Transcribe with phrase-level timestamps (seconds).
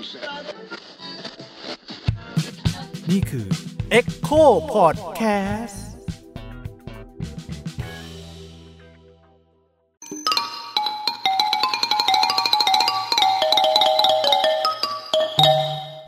[0.00, 3.46] นี่คือ
[3.98, 4.42] Echo
[4.74, 5.76] Podcast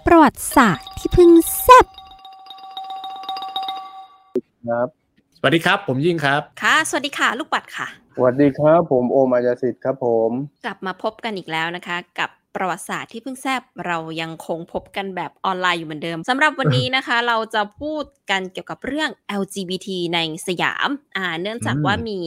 [0.07, 1.31] ประวัติศาสตร์ที่เพิ่ง
[1.61, 1.87] แซบ
[4.69, 4.89] ครับ
[5.39, 7.87] สวัสดีครับ ผมยิ่งครับ ค่ะ สวัสดีค่ะ ลูกปัดค่ะ
[8.17, 10.31] สวัสดีครับ ผมโอมอาจาสิทธิ์ครับผม
[10.65, 19.11] กลับมาพบกันอีกแล้วนะคะ กับ ประวัติศาสตร์ที่เพิ่งแซบเรายังคงพบกันแบบออนไลน์อยู่เหมือนเดิมสำหรับวันนี้นะคะ เราจะพูดกันเกี่ยวกับเรื่อง
[19.41, 22.19] LGBT ในสยามอ่าเนื่องจากอืมว่ามี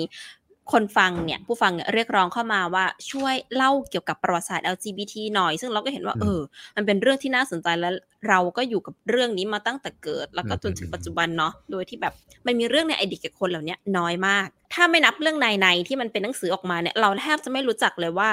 [0.71, 6.39] คนฟังเนี่ยผู้ฟังเนี่ยเรียกร้องเข้ามาว่าช่วยเล่าเกี่ยวกับประวัติศาสตร์ LGBT หน่อย ซึ่งเราก็เห็นว่าเออ
[6.75, 7.93] มันเป็นเรื่องที่น่าสนใจแล้ว
[8.27, 12.13] เราก็อยู่กับเรื่องนี้มาตั้งแต่เกิด แล้วก็จนถึงปัจจุบันเนาะโดยที่แบบ
[12.45, 18.29] มันมีเรื่องในอดีตกับคนเหล่านี้น้อยมาก ถ้าไม่นับเรื่องในในๆที่มันเป็นหนังสือออกมาเนี่ยเราแทบจะไม่รู้จักเลยว่า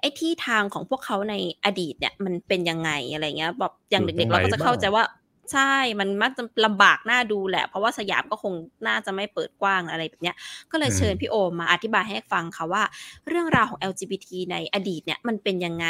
[0.00, 1.34] ไอ้ที่ทางของพวกเขาใน
[1.64, 5.04] อดีตเนี่ยมันเป็นยังไงอะไรเงี้ยแบบอย่างอยู่เด็กๆตรงไหนเราก็จะเข้าใจว่า
[5.52, 8.52] ใช่ มันมักจะลำบากน่าดูแหละ เพราะว่าสยามก็คง
[8.86, 10.36] น่าจะไม่เปิดกว้างอะไรแบบเนี้ย
[10.70, 12.82] ก็เลยเชิญพี่โอมมาอธิบายให้ฟังค่ะว่า
[13.28, 15.86] เรื่องราวของ LGBT ในอดีตเนี่ยมันเป็นยังไง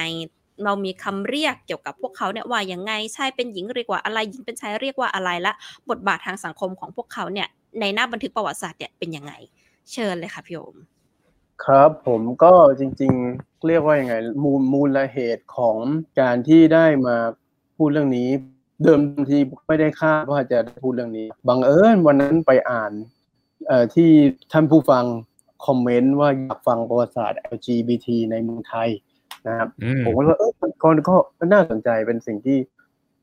[0.65, 5.53] เรามีคำเรียกเกี่ยวกับพวกเขาเนี่ยว่ายังไงชายเป็นหญิงเรียกว่าอะไรหญิงเป็นชายเรียกว่าอะไรและ
[5.91, 7.49] บทบาททางสังคมของพวกเขาเนี่ย
[7.81, 9.33] ในหน้าบันทึกประวัติศาสตร์เนี่ยเป็นยังไง
[9.93, 10.77] เชิญเลยค่ะพี่โอม
[11.65, 15.77] ครับผมก็จริงๆเรียกว่ายังไงมูลมูลเหตุของ
[16.21, 17.17] การที่ได้มา
[17.77, 18.29] พูดเรื่องนี้
[18.83, 19.39] เดิมที
[19.69, 22.93] ไม่ได้คาดว่าจะได้พูดเรื่องนี้ บังเอิญวันนั้นไปอ่าน
[23.67, 24.11] เอ่อที่
[24.53, 25.05] ท่านผู้ฟัง
[25.67, 28.89] คอมเมนต์ว่าอยากฟังประวัติศาสตร์ LGBT ในเมืองไทย
[29.47, 30.89] นะครับอืมผมก็ว่าเออมันก็
[31.39, 32.59] ก็น่าสนใจเป็นสิ่งที่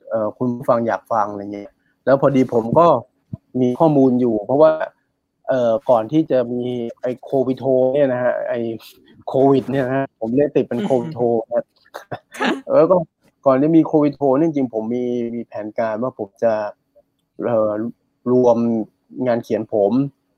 [0.10, 1.72] เอ่อคุณผู้ฟังอยากฟังอะไรเงี้ย
[2.06, 2.88] แล้วพอดีผมก็
[3.62, 4.72] มีข้อมูลอยู่ เพราะว่า
[5.50, 6.64] เอ่อก่อนที่จะมี
[7.02, 8.60] ไอ้โควิดโทเนี่ยนะฮะไอ้
[9.28, 11.66] โควิดเนี่ยนะฮะผมเรียกติดเป็นโควิดโทนะ
[12.74, 12.96] แล้วก็
[13.46, 15.06] ก่อนที่มีโควิดโทเนี่ยจริงๆผมมี
[15.36, 16.54] มีแผนการว่าผมจะ
[17.46, 17.72] เอ่อ
[18.32, 18.58] รวม
[19.28, 19.92] งานเขียนผม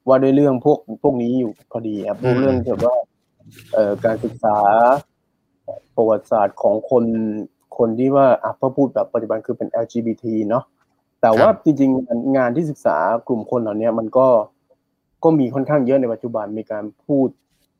[0.07, 2.97] ว่าด้วยเรื่องพวกพวกนี้อยู่พอดีครับพวกเรื่องเกี่ยวกับว่า
[3.73, 4.57] เอ่อการศึกษา
[5.95, 7.05] ประวัติศาสตร์ของคน
[7.77, 10.63] คนที่ว่าอะพอพูดแบบปัจจุบันคือเป็น LGBT เนาะ
[11.21, 14.27] แต่ว่าจริงๆงานที่ศึกษากลุ่มคนเหล่านี้มันก็
[15.23, 17.27] ก็มีค่อนข้างเยอะในปัจจุบันมีการพูด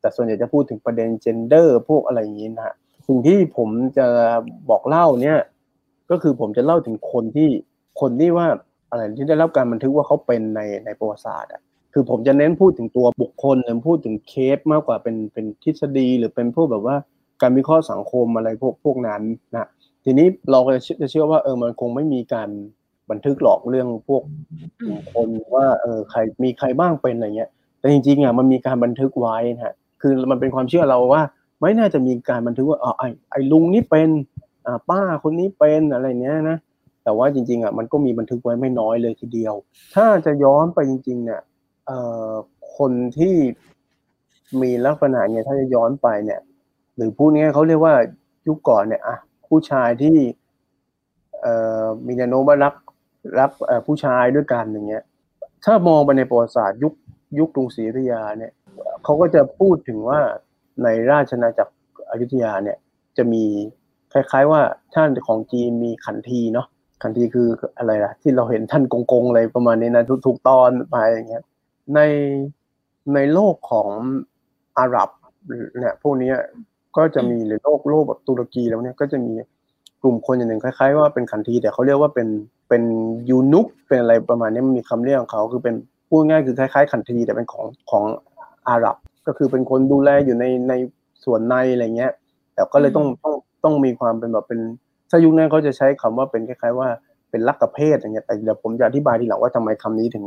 [0.02, 2.76] แต่ส่วนใหญ่จะพูดถึงประเด็น gender พวกอะไรอย่างนี้นะฮะ
[3.08, 4.08] สิ่งที่ผมจะ
[4.70, 5.40] บอกเล่าเนี่ย
[6.10, 7.50] ก็คือผมจะเล่าถึงคนที่
[8.02, 8.48] คนที่ว่า
[8.90, 11.62] อะไรที่ได้รับการบันทึกว่าเขาเป็นในในประวัติศาสตร์อะ
[11.94, 16.96] คือผมจะเน้นพูดถึงตัวบุคคลหรือพูดถึงเคสมากกว่าเป็นเป็นทฤษฎีหรือเป็นพวกแบบว่า
[17.42, 19.22] การวิเคราะห์สังคมอะไรพวกพวกนั้น
[19.54, 19.68] นะ
[20.06, 22.50] ทีนี้เราก็จะเชื่อว่าเออมันคงไม่มีการ
[23.12, 24.24] บันทึกหรอกเรื่องพวก
[24.82, 27.50] อืมคนว่าเออใครมีใครบ้างเป็นอะไรเงี้ย
[27.80, 31.22] แต่จริงๆอะมันมีการบันทึกไว้นะฮะคือมันเป็นความเชื่อเราว่า
[31.66, 34.10] ไม่น่าจะมีการบันทึกว่าอ๋อไอ้ไอ้ลุงนี่เป็น
[34.66, 36.58] อ่าป้าคนนี้เป็นอะไรเนี้ยนะ
[37.04, 39.54] แต่ว่าจริงๆอะมันก็มีบันทึกไว้ไม่น้อยเลยทีเดียว
[39.96, 41.42] ถ้าจะย้อนไปจริง ๆ เนี่ย
[41.86, 42.00] เอ่
[42.30, 42.32] อ
[42.78, 43.36] คนที่
[44.62, 46.40] มีลักษณะเนี่ยถ้าจะย้อนไปเนี่ย
[46.96, 47.94] หรือพูดง่ายเขาเรียกว่า
[48.48, 49.18] ยุคก่อนเนี่ยอะ
[49.48, 50.18] ผู้ชายที่
[51.42, 52.76] เอ่อมีแนวโน้มว่ารัก
[53.40, 55.04] รักเอ่อผู้ชายด้วยกันอย่างเงี้ย
[55.66, 56.94] ถ้ามองไปในประวัติศาสตร์ยุค
[57.40, 58.54] ยุคกรุงศรีอยุธยาเนี่ย
[59.04, 60.20] เขาก็จะพูดถึงว่า
[60.84, 61.74] ในราชอาจักร
[62.12, 62.78] อยุธยาเนี่ย
[63.18, 63.44] จะมี
[64.14, 64.62] คล้าย ๆ ว่า
[64.96, 66.68] ท่านของจีนมีขันทีเนาะ
[67.02, 67.48] ขันทีคือ
[67.78, 71.44] อะไรล่ะ ที่เราเห็นท่านกงๆอะไรประมาณนี้นะทุกตอนไปอย่างเงี้ย
[71.96, 72.00] ใน
[73.14, 73.90] ในโลกของ
[74.80, 75.10] อาหรับ
[75.80, 76.32] เนี่ยพวกนี้
[76.98, 79.34] ก็จะมีหรือโลกโลกแบบตุรกีแล้วเนี่ยก็จะมี
[80.02, 82.28] กลุ่มคนอย่างหนึ่งคล้าย ๆ ว่าเป็นขันทีแต่เขาเรียกว่าเป็น
[82.70, 82.84] เป็น
[83.30, 85.76] ยูนุกเป็นอะไรประมาณนี้มันมีคำเรียกของเขาคือเป็น
[86.10, 88.04] พูดง่ายคือคล้าย ๆ ขันทีแต่เป็นของของ
[88.70, 88.96] อาหรับ
[89.28, 90.74] ก็คือเป็นคนดูแลอยู่ในใน
[91.24, 92.12] ส่วนในอะไรเงี้ย
[92.54, 94.60] แต่ก็เลยต้องต้องต้องมีความเป็นแบบเป็น
[95.10, 96.88] ถ้ายุคนั้นเขาจะใช้คำว่าเป็นคล้าย ๆ ว่า
[97.30, 100.24] เป็นลักกะเพศอย่างเงี้ยแต่เดี๋ยวผมจะอธิบายทีหลังว่าทำไมคำนี้ถึง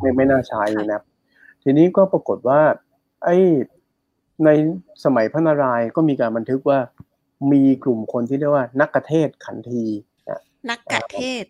[0.00, 1.04] ไม่ไม่น่าใช้นะครับ
[1.62, 2.60] ทีนี้ก็ปรากฏว่า
[3.24, 3.36] ไอ้
[4.44, 4.48] ใน
[5.04, 6.78] สมัยพระนารายณ์ก็มีการบันทึกว่า
[7.52, 9.84] มีกลุ่มคนที่เรียกว่า นักกเทศขันที
[10.28, 11.44] นะนักกะเทศ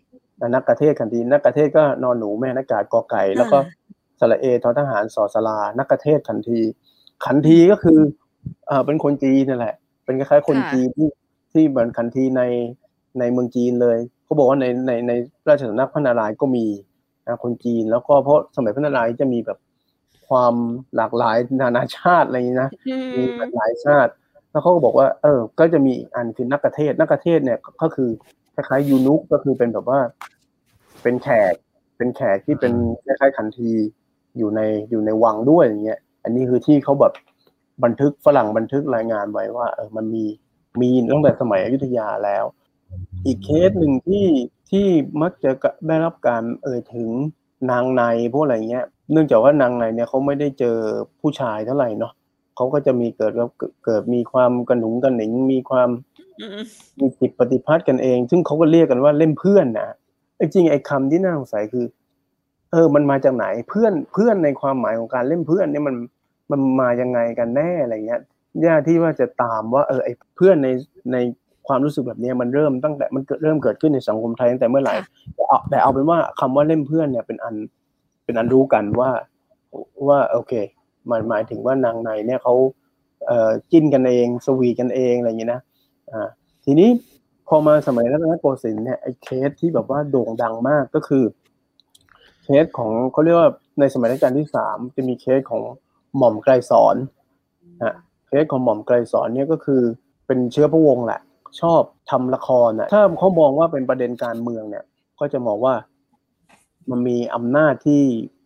[0.53, 3.57] นักกเทศขันทีนักกเทศก็นอนหนูแม่นักกาศกอไก่ แล้วก็
[4.19, 6.59] สระเอทอทหารสอสลา นักกเทศขันที
[7.25, 7.99] ขันทีก็คือ
[8.67, 9.75] เอ่อเป็นคนจีนนั่นแหละ
[10.05, 11.09] เป็นคล้ายๆคนค่ะจีนที่
[11.53, 12.43] ที่เหมือนขันทีใน
[13.19, 15.11] ในเมืองจีนเลยเขาบอกว่าในในใน
[15.47, 16.65] ราชสำนักพระนารายณ์ก็มี
[17.27, 19.57] นะคนจีนแล้วก็เพราะสมัยพระนารายณ์จะมีแบบ
[20.27, 20.55] ความ
[20.95, 24.11] หลากหลายนานาชาติอะไรอย่างนี้นะอืมีมหลายชาติ
[24.51, 28.09] แล้วเขาก็บอกว่า เออ ก็จะมีอีกอันคือนักเทศนักเทศเนี่ยก็คือ
[28.55, 29.99] คล้ายๆยูนุกก็คือเป็นแบบว่า
[31.03, 31.53] เป็นแขก
[31.97, 32.73] เป็นแขกที่เป็น
[33.05, 33.71] คล้ายๆขันที
[34.37, 37.13] อยู่ในอยู่ในวังด้วยอย่างเงี้ยอันนี้คือที่เขาแบบ
[37.83, 40.25] บันทึกฝรั่งบันทึกรายงานไว้ว่าเออมันมี
[40.81, 42.45] มีตั้งแต่สมัยอยุธยาแล้ว
[43.25, 44.25] อีกเคสหนึ่งที่
[44.69, 44.85] ที่
[45.21, 45.51] มักจะ
[45.87, 47.09] ได้รับการเอ่ยถึง
[47.71, 48.03] นางใน
[48.33, 50.77] พวกอะไรเงี้ย เนื่องจากว่านางในเนี่ยเขาไม่ได้เจอ
[51.19, 52.13] ผู้ชายเท่าไหร่เนาะ
[52.55, 53.33] เขาก็จะมีเกิด
[53.85, 55.89] เกิดมีความกระหนุงกระหนิงมีความ
[56.41, 56.61] อืม
[56.99, 59.89] มีจิตปฏิพัทธ์กันเอง ซึ่งเขาก็เรียกกันว่าเล่นเพื่อนนะ
[60.37, 61.85] ไอ้จริงไอ้คำที่น่าสงสัยคือ
[62.71, 65.95] เออ มันมาจากไหนเพื่อนเพื่อนในความหมายของการเล่นเพื่อนเนี่ยมัน
[66.51, 68.21] มันมายังไงกันแน่อะไรเงี้ย
[68.65, 70.69] ยากที่ว่าจะตามว่า เออไอ้เพื่อนใน
[71.13, 71.17] ใน
[71.67, 74.95] ความรู้สึกแบบเนี้ยมันเริ่มตั้งแต่มันเกิดเริ่มเกิดขึ้นในสังคมไทยตั้งแต่เมื่อไหร่
[75.35, 77.55] แต่เอาแต่เอาเป็นว่าคำว่าเล่นเพื่อนเนี่ยเป็นอัน
[78.25, 79.09] เป็นอันรู้กันว่า
[80.07, 80.53] ว่าโอเค
[81.11, 82.53] มันหมายถึงว่านางในเนี่ยเขา
[83.27, 85.61] เอ่อจิ้นกันเองสวีทกันเองอะไรอย่างนี้นะ
[86.11, 86.27] อ่า
[86.65, 86.89] ทีนี้
[87.47, 91.23] พอมาสมัยรัตนโกสินทร์เนี่ยไอ้เคสที่แบบว่าโด่งดังมากก็คือ
[92.45, 93.49] เคสของเขาเรียกว่า
[93.79, 95.63] ในสมัยรัชกาลที่สามจะมีเคสของ
[96.17, 96.95] หม่อมไกรสอน
[97.83, 97.95] นะ
[98.27, 99.81] เคสของหม่อมไกรสอนเนี่ยก็คือ
[100.27, 101.21] เป็นเชื้อพระวงศ์แหละ
[101.61, 101.81] ชอบ
[102.11, 104.83] ทำละครนะถ้าเขามองว่าเป็นประเด็นการเมืองเนี่ย
[105.19, 105.75] ก็จะมองว่า
[106.89, 108.03] มันมีอำนาจที่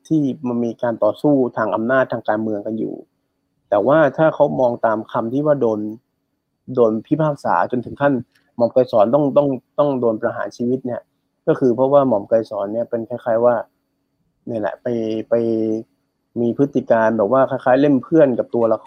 [0.07, 2.96] ที่มันมีการต่อสู้ทางอำนาจทางการเมืองกันอยู่
[3.69, 5.80] แต่ว่าถ้าเขามองตามคำที่ว่าโดน
[6.75, 8.13] โดนพิพากษาจนถึงขั้น
[8.57, 9.48] หม่อมไกรสอนต้องต้อง
[9.80, 11.01] ต้องโดนประหารชีวิตเนี่ย
[11.48, 13.56] ก็คือเพราะว่าหม่อมไกรสอนเนี่ยเป็นคล้ายๆว่า
[14.50, 14.88] เนี่ยแหละ ไป
[15.30, 15.34] ไป
[16.42, 18.78] มีพฤติการแบบว่าคล้ายๆ เล่นเพื่อนกับตัวละ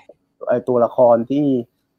[0.48, 1.46] ไอตัวละครที่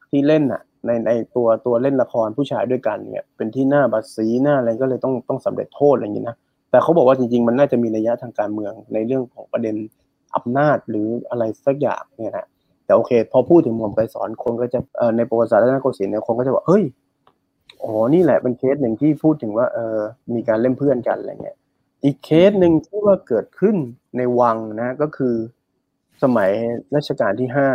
[0.09, 6.35] ที่เล่นอะ ในในตัวตัวเล่นละครผู้ชายด้วยกันเนี่ยเป็นที่หน้าบัดสีหน้าอะไรก็เลยต้องต้องสำเร็จโทษอะไรอย่างนี้นะ
[6.69, 9.75] แต่เขาบอกว่าจริงๆ มันน่าจะมีนัยะทางการเมืองในเรื่องของประเด็น
[10.35, 12.47] อำนาจหรืออะไรสักอย่างเนี่ยนะ
[12.85, 16.83] แต่โอเค พอพูดถึงหม่อมไกรสอนคนก็จะเอ่อในประวัติศาสตร์รัตนโกสินทร์เนี่ยคนก็จะบอกเฮ้ย
[17.83, 19.97] อ๋อนี่แหละเป็นเคสหนึ่งที่พูดถึงว่าเออ
[20.35, 21.57] มีการเล่นเพื่อนกันอะไรเงี้ย
[22.03, 23.75] อีกเคสหนึ่งที่ว่าเกิดขึ้น
[24.17, 25.35] ในวังนะก็คือ
[26.23, 26.51] สมัย
[26.95, 27.69] รัชกาลที่ห้า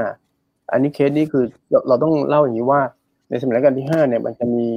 [0.72, 2.80] อันนี้เคสนี้คือเราเราต้องเล่าอย่างนี้ว่า
[3.28, 4.68] ในสมัยรัชกาลที่ห้าเนี่ยมันจะมี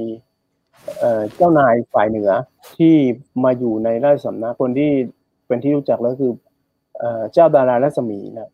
[0.98, 2.30] เอ่อเจ้านายฝ่ายเหนือ
[2.76, 2.94] ที่
[3.44, 4.90] มาอยู่ในราชสำนักคนที่
[5.46, 6.32] เป็นที่รู้จักแล้วคือ
[6.98, 8.50] เอ่อเจ้าดารารัศมีนะ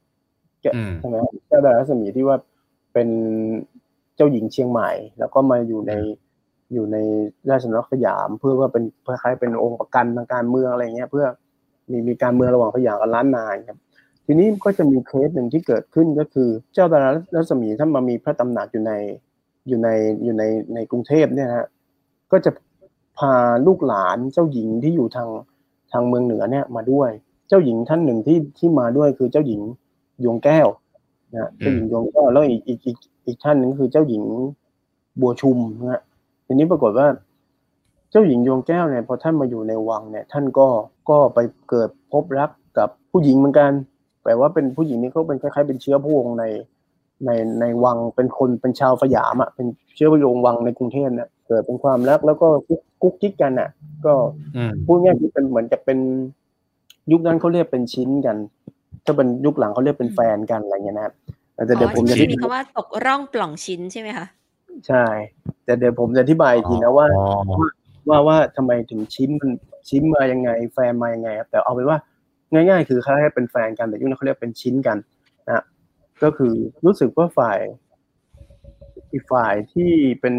[0.75, 1.17] อืมใช่ไหม
[1.49, 2.37] เจ้าดารารัศมีที่ว่า
[2.93, 3.09] เป็น
[4.17, 5.93] เจ้าหญิงเชียงใหม่ แล้วก็มาอยู่ใน
[6.73, 6.97] อยู่ใน
[7.51, 11.27] ราชสำนักสยาม เพื่อว่าเป็นคล้ายๆเป็นองค์ประกันทางการเมืองอะไรเงี้ย เพื่อ
[11.91, 13.79] มีมีการเมืองระหว่างสยามกับล้านนาครับ
[14.27, 18.93] ทีนี้ก็จะมีเคสหนึ่งที่เกิดขึ้นก็คือ เจ้าดารารัศมีท่านมามีพระตำหนักอยู่ใน
[19.69, 19.89] อยู่ใน
[20.25, 20.45] อยู่ใน
[20.75, 21.67] ในกรุงเทพเนี่ยฮะ
[22.33, 22.51] ก็จะ
[23.19, 23.35] พา
[23.67, 25.29] ลูกหลานเจ้าหญิงที่อยู่ทาง
[25.93, 27.11] ทางเมืองเหนือเนี่ยมาด้วย
[27.49, 29.61] เจ้าหญิงท่านหนึ่งที่ที่มาด้วยคือเจ้าหญิง
[30.23, 30.69] ดวงแก้ว
[31.35, 34.23] นะเจ้าหญิงดวงแก้วแล้วอีกอีกอีกอีกท่านหนึ่งคือเจ้าหญิง
[35.21, 36.03] บัวชุมนะฮะ
[36.49, 37.07] ทีนี้ปรากฏว่า
[38.11, 40.69] เจ้าหญิงดวงแก้วเนี่ยพอท่านมาอยู่ในวังเนี่ย ท่านก็
[41.11, 41.39] ก็ไป
[41.71, 43.71] เกิดพบรักกับผู้หญิงเหมือนกัน
[44.23, 46.45] แปลว่าเป็นผู้หญิงนี่เขาเป็นคล้ายๆเป็นเชื้อพระวงศ์ใน
[47.27, 47.31] ใน
[47.61, 53.69] ในวังเป็นคนเป็นชาวสยามอะเป็นเชื้อพระวงศ์วังในกรุงเทพเนี่ยเกิดเป็นความรักแล้วก็กุ๊กกุ๊กกิ๊กกันอะ
[54.07, 54.15] ก็
[54.57, 55.99] อืมพูดง่ายๆคือเป็นเหมือนกับเป็น
[57.13, 58.37] ยุคนั้นเขาเรียกเป็นชิ้นกัน
[59.05, 61.15] ถ้าเป็นยุคหลังเขาเรียกเป็นแฟนกันอะไรเงี้ยนะครับ
[61.55, 64.27] แต่เดี๋ยวผมจะที่ที่มีคำว่าตกร่องปล่องชิ้นใช่ไหมคะ
[64.87, 65.05] ใช่
[65.65, 67.27] แต่เดี๋ยวผมจะอธิบายอีกทีนะว่าอ๋อ
[68.09, 69.51] ว่าว่าทำไมถึงชิ้นมัน
[69.89, 71.99] ชิ้นมายังไง แฟนมายังไงครับแต่เอาเป็นว่า
[72.53, 74.97] ง่าย ๆ คือเขาให้เป็นแฟนกันแต่ยุคนั้นเขาเรียกเป็นชิ้นกัน
[75.47, 75.65] นะ
[76.23, 76.55] ก็คือ
[76.85, 77.59] รู้สึกว่าฝ่าย
[79.13, 80.35] อีกฝ่ายที่เป็น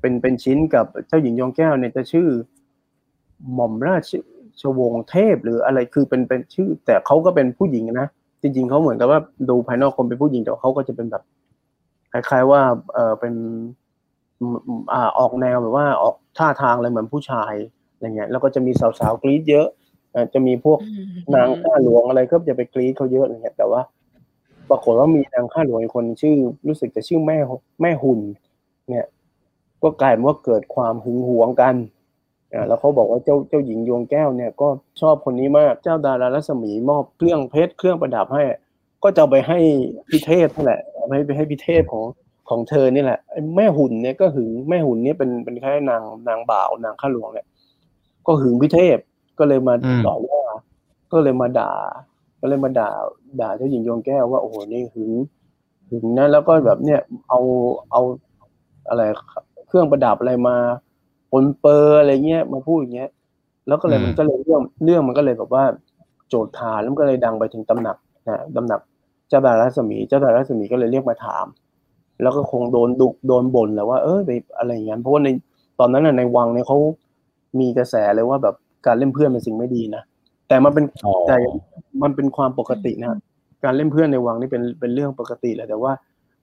[0.00, 2.28] เป็นเป็นชิ้นกับเจ้าหญิงยองแก้วเนี่ยจะชื่อ
[3.54, 3.96] หม่อมรา
[4.60, 8.08] ชวงศ์เทพหรืออะไรคือเป็นเป็นชื่อ แต่เขาก็เป็นผู้หญิงนะ
[8.42, 11.22] จริง ๆเขาเหมือนกับว่าดูภายนอกคนเป็นผู้หญิงแต่เขาก็จะเป็นแบบ
[12.14, 12.62] คล้ายๆว่า
[12.94, 13.34] เออเป็น
[14.40, 14.56] อืม
[14.92, 17.54] อ่าออกแนวแบบว่าออกท่าทางอะไรเหมือนผู้ชาย
[17.94, 19.66] อะไรเงี้ยแล้วก็จะมีสาวๆกรี๊ดเยอะ
[20.12, 20.78] เอ่อจะมีพวก
[21.34, 23.80] นางข้าหลวงอะไรก็จะไปกรี๊ดเขาเยอะอะไรเงี้ยแต่ว่า
[24.70, 26.36] ปรากฏว่ามีนางข้าหลวงอีกคนชื่อ
[26.68, 27.38] รู้สึกจะชื่อแม่
[27.82, 28.20] แม่หุ่น
[28.88, 29.06] เนี่ย
[29.82, 31.74] ก็กลายเป็นว่าเกิดความหึงหวงกัน
[32.52, 34.68] อ่าแล้วเขาบอกว่าเจ้าเจ้าหญิงดวงแก้วเนี่ยก็
[35.00, 38.42] ชอบคนนี้มากเจ้าดารารัศมีมอบเครื่องเพชรเครื่องประดับให้
[39.02, 39.58] ก็จะเอาไปให้
[40.10, 42.04] พิเทพนั่นแหละเอาไป ให้ไปให้พิเทพของ
[42.48, 47.46] ของเธอนี่แหละไอ้แม่หุ่นเนี่ยก็หึงแม่หุ่นเนี่ยเป็นเป็นแค่นางนางบ่าวนางข้าหลวงเนี่ย
[48.26, 48.98] ก็หึงพิเทพ
[49.38, 50.42] ก็เลยมาอืมต่อว่า
[51.12, 51.72] ก็เลยมาด่า
[52.40, 52.90] ก็เลยมาด่า
[53.40, 55.12] ด่าเจ้าหญิงดวงแก้วว่าโอ้โหนี่หึง
[55.90, 57.40] หึงนะแล้วก็แบบเนี่ยเอา
[57.90, 58.02] เอา
[58.88, 59.02] อะไร
[59.68, 60.56] เครื่องประดับอะไรมา
[61.30, 63.10] ปนเปอร์อะไรเงี้ยมาพูดอย่างเงี้ย
[63.68, 65.64] แล้วก็เลยอืมมันก็เลยเรื่องเรื่องมันก็เลยแบบว่า
[66.28, 67.96] โจทย์ทานแล้วมันก็เลยดังไปถึงตำหนัก
[68.28, 71.46] นะตำหนักเจ้าดารารัศมี เจ้าดารารัศมีก็เลยเรียกมาถาม
[72.22, 75.28] แล้วก็คงโดนดุโดนบ่นแหละว่าเออไปอะไรอย่างเงี้ยเพราะว่าใน
[75.80, 76.78] ตอนนั้นน่ะในวังเนี่ยเขา
[77.60, 78.54] มีกระแสเลยว่าแบบ
[78.86, 80.02] การเล่นเพื่อนเป็นสิ่งไม่ดีนะ
[80.48, 81.36] แต่มันเป็นอ๋อแต่
[82.02, 83.08] มันเป็นความปกตินะ
[83.64, 85.92] การเล่นเพื่อนในวังนี่เป็นเป็นเรื่องปกติแหละแต่ว่า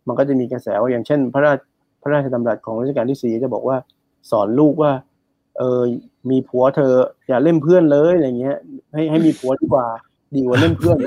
[0.08, 1.58] มันก็จะมีกระแสว่าอย่างเช่น พระราช
[2.02, 3.78] พระราชดำรัสของรัชกาลที่สี่จะบอกว่า
[4.32, 4.92] สอนลูกว่า
[5.58, 5.82] เออ
[6.30, 6.94] มีผัวเธอ
[7.28, 8.58] อย่าเล่นเพื่อนเลยอะไรเงี้ย
[8.94, 9.88] ให้ให้มีผัวดีกว่า
[10.36, 10.98] ดีกว่าเล่นเพื่อน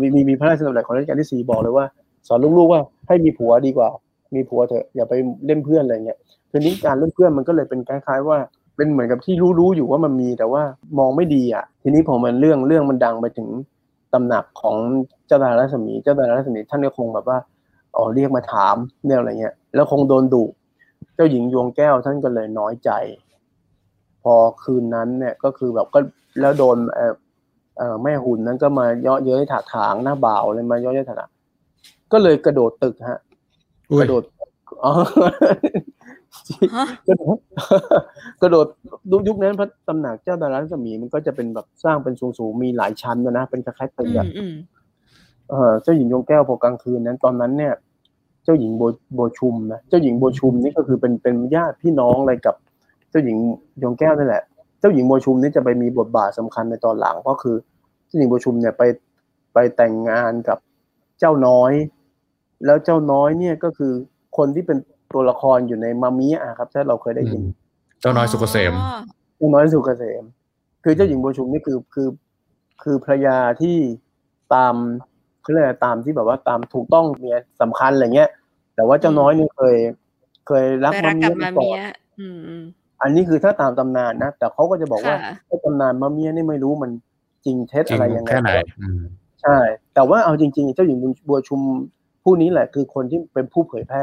[0.00, 1.86] มีมีมีพระราชดำรัสของรัชกาลที่สี่บอกเลยว่า
[2.28, 3.88] สอนลูกๆว่าให้มีผัวดีกว่า
[4.34, 5.14] มีผัวเถอะอย่าไป
[5.46, 6.18] เล่นเพื่อนอะไรเงี้ย
[6.50, 8.38] ทีนี้การเล่นเพื่อนมันก็เลยเป็นคล้ายๆว่า
[8.76, 10.62] เป็นเหมือนกับที่รู้ๆอยู่ว่ามันมีแต่ว่า
[10.98, 13.48] มองไม่ดีอะ ทีนี้พอมันเรื่องเรื่องมันดังไปถึง
[14.14, 14.76] ตำหนักของ
[15.26, 17.38] เจ้าดารัศมีเจ้าดารัศมีท่านก็คงแบบว่า
[17.96, 20.44] อ๋อเรียกมาถามเนี่ยอะไรเงี้ย แล้วคงโดนดุ
[21.14, 22.90] เจ้าหญิงยวงแก้วท่านก็เลยน้อยใจ
[24.22, 26.00] พอคืนนั้นเนี่ยก็คือแบบก็
[26.40, 27.12] แล้วโดนเอ่อ
[28.02, 31.30] แม่หุ่นนั้นก็มาเยาะเย้ยถากถางหน้าบ่าวเลยมาเยาะเย้ยถากถาง
[32.12, 33.18] ก็เลยกระโดดตึกฮะ
[33.92, 34.22] อุ้กยระโดด
[34.84, 34.92] อ๋อ
[36.74, 37.36] ฮะกระโดด
[38.42, 38.66] กระโดด
[39.28, 44.54] ยุคนั้นพระตำหนักเจ้าดารารัศมีมันก็จะเป็นแบบสร้างเป็นสูงๆมีหลายชั้นนะนะเป็นคล้ายๆตึอืกมอะอืม
[45.50, 47.74] เออเจ้าหญิงดวงแก้วพอกลางคืนนั้น ตอนนั้นเนี่ย
[48.44, 48.82] เจ้าหญิงโบ
[49.14, 52.54] โบชุมนะเจ้าหญิงโบชุมนี่ก็คือเป็นเป็นญาติพี่น้องอะไรกับ
[53.10, 53.36] เจ้าหญิง
[53.80, 54.42] ดวงแก้วนั่นแหละ
[54.80, 57.56] เจ้าหญิงโบชุมนี่จะไปมีบทบาทสำคัญในตอนหลังก็คือ
[58.06, 58.82] เจ้าหญิงโบชุมเนี่ยไป
[59.54, 60.58] ไปแต่งงานกับ
[61.18, 61.72] เจ้าน้อย
[62.64, 63.92] แล้วเจ้าน้อยเนี่ยก็คือ
[64.36, 64.78] คนที่เป็น
[65.12, 67.42] ตัวละครอยู่ในมามิอะครับ ถ้าเราเคยได้ยิน
[68.00, 69.00] เจ้าน้อยสุกเกษมอ๋อ
[69.36, 70.22] เจ้าน้อยสุกเกษม
[70.84, 72.08] คือเจ้าหญิงบัวชุมนี่คือคือ
[72.82, 73.76] คือภรรยาที่
[74.54, 74.74] ตาม
[75.42, 78.30] เขาเรียกอะไรตามที่แบบว่าตามถูกต้องเมียสำคัญอะไรเงี้ย
[78.74, 79.76] แต่ว่าเจ้าน้อยนี่เคย
[80.46, 81.82] เคยรักไปมัรัมกกับเมียมาก่อเมีนย
[83.02, 86.90] อืมอืมอันนี้คือถ้าตามตำนานนะแต่เขาก็จะบอกว่าค่ะถ้าตำนานมาเมียนี่ไม่รู้มัน
[87.44, 89.02] จริงเท็จจริงอะไรยังไงแค่ไหนอืม
[89.42, 89.58] ใช่
[89.94, 91.60] แต่ว่าเอาจริงๆเจ้าหญิงบัวชุม
[92.24, 94.02] ผู้นี้แหละคือคนที่เป็นผู้เผยแพร่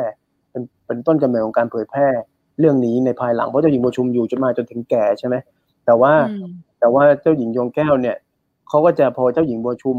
[0.51, 2.07] เป็นเป็นต้นกำเนิดของการเผยแพร่
[2.59, 5.35] เรื่องนี้ในภายหลังเพราะเจ้าหญิงบัวชุมอยู่จนมาจนถึงแก่ใช่ไหม
[5.85, 8.15] แต่ว่าอืมแต่ว่าเจ้าหญิงยงแก้วเนี่ย
[8.69, 9.97] เขาก็จะพอเจ้าหญิงบัวชุม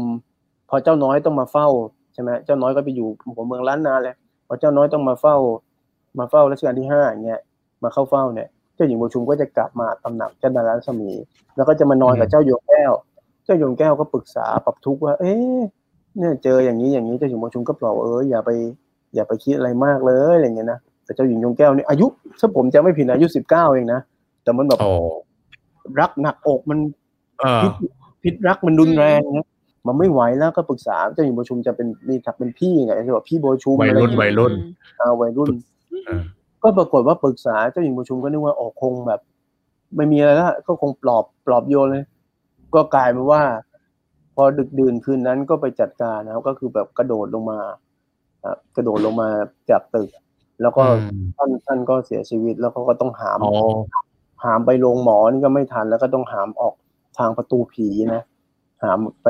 [0.69, 1.67] พอเจ้าน้อยต้องมาเฝ้า
[2.13, 4.15] ใช่ไหมเจ้าน้อยก็ไปอยู่หัวเมืองล้านนาเลย
[4.47, 5.35] พอเจ้าน้อยต้องมาเฝ้า
[6.19, 7.41] มาเฝ้ารัชกาลที่ห้าอย่างเงี้ย
[7.83, 11.11] มาเข้าเฝ้าเนี่ยเจ้าหญิงบัวชุมก็จะกลับมาตำหนักเจ้าดารารัศมี
[11.55, 12.91] แล้วก็จะมานอนกับเจ้าโยงแก้ว
[13.45, 15.59] เจ้าโยงแก้วก็ปรึกษาปรับทุกข์ว่า เอ๊ะ
[16.17, 18.49] เนี่ยเจออย่างนี้อย่างนี้เจ้าหญิงบัวชุมก็บอกว่าเอออย่าไป
[19.15, 22.07] อย่าไปคิดอะไรมากเลยอะไรเงี้ยนะแต่เจ้าหญิงยงแก้วนี่อายุ
[22.39, 23.99] ถ้าผมจำไม่ผิดนะอายุสิบเก้าเองนะ
[24.43, 24.91] แต่มันแบบโอ้
[25.99, 26.79] รักหนักอกมัน
[27.39, 27.73] เออพิษ
[28.23, 29.45] พิษรักมันรุนแรงนะ
[29.87, 34.53] มันไม่ไหวแล้วก็ปรึกษาเจ้าหญิงบัวชุมจะเป็นมีถักเป็นพี่ไงที่บอกพี่บัวชุมวัยอะไรรุ่นอย่างวัเงี้ยยรุ่น
[34.99, 35.49] อ่าวัยรุ่น
[36.05, 36.21] เออ
[36.63, 39.21] ก็ปรากฏว่าปรึกษาเจ้าหญิงบัวชุมก็นึกว่าโอ้คงแบบ
[39.95, 42.05] ไม่มีอะไรละก็คงปลอบปลอบโยนเลย
[42.75, 43.41] ก็กลายเป็นว่า
[44.35, 47.59] พอดึกดื่นคืนนั้นก็ไปจัดการนะครับ ก็คือแบบกระโดดลงมา
[48.43, 49.29] อะกระโดดลงมา
[49.69, 50.09] จากตึก
[50.61, 53.55] แล้วก็อืมท่านท่านก็เสียชีวิตแล้วเขาก็ต้องหามอ๋อ
[54.43, 56.73] หามไปโรงหมอนี่ก็ไม่ทัน แล้วก็ต้องหามออก
[57.19, 58.21] ทางประตูผีนะ
[58.83, 59.27] หามไป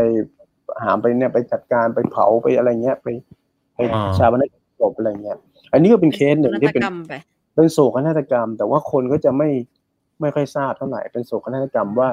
[0.83, 3.07] หามไปเนี่ยไปจัดการไปเผาไปอะไรเงี้ย ไป
[3.75, 5.37] ไปอ่าชาปนกิจศพอะไรเงี้ย
[5.73, 7.13] อันนี้ก็เป็นเคสหนึ่งที่เป็นกรรมไป
[7.55, 9.49] เป็นโศกนาฏกรรม แต่ว่าคนก็จะไม่
[10.21, 12.09] ไม่ค่อยทราบเท่าไหร่เป็นโศกนาฏกรรมว่า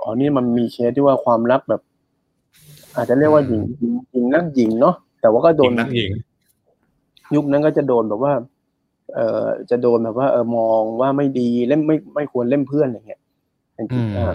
[0.00, 1.82] อ๋อนี่มันมีเคสที่ว่าความรักแบบ
[2.96, 6.10] อาจจะเรียกว่าหญิงหญิงหญิงนักหญิงเนาะแต่ว่าก็หโดญินงนักหญิง
[7.34, 8.34] ยุคนั้นก็จะโดนแบบว่า
[9.14, 13.20] เอ่อจะโดนแบบว่า เออมองว่าไม่ดีเล่นไม่ไม่ควรเล่นเพื่อนอะไรเงี้ย
[13.76, 14.34] จริงๆอืมอ่า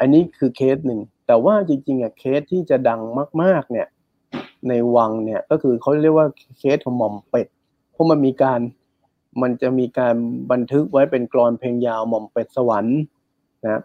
[0.00, 3.00] อันนี้คือเคสหนึ่งแต่ว่าจริงๆอะเคสที่จะดัง
[3.42, 3.86] มาก ๆ เนี่ย
[4.68, 6.28] ในวังเนี่ย ก็คือเขาเรียกว่า
[6.58, 7.46] เคสของหม่อมเป็ด
[7.94, 8.60] เพราะมันมีการ
[9.42, 10.14] มันจะมีการ
[10.52, 12.98] บันทึกไว้เป็นกรอนเพลงยาวหม่อมเป็ดสวรรค์
[13.64, 13.82] นะครับ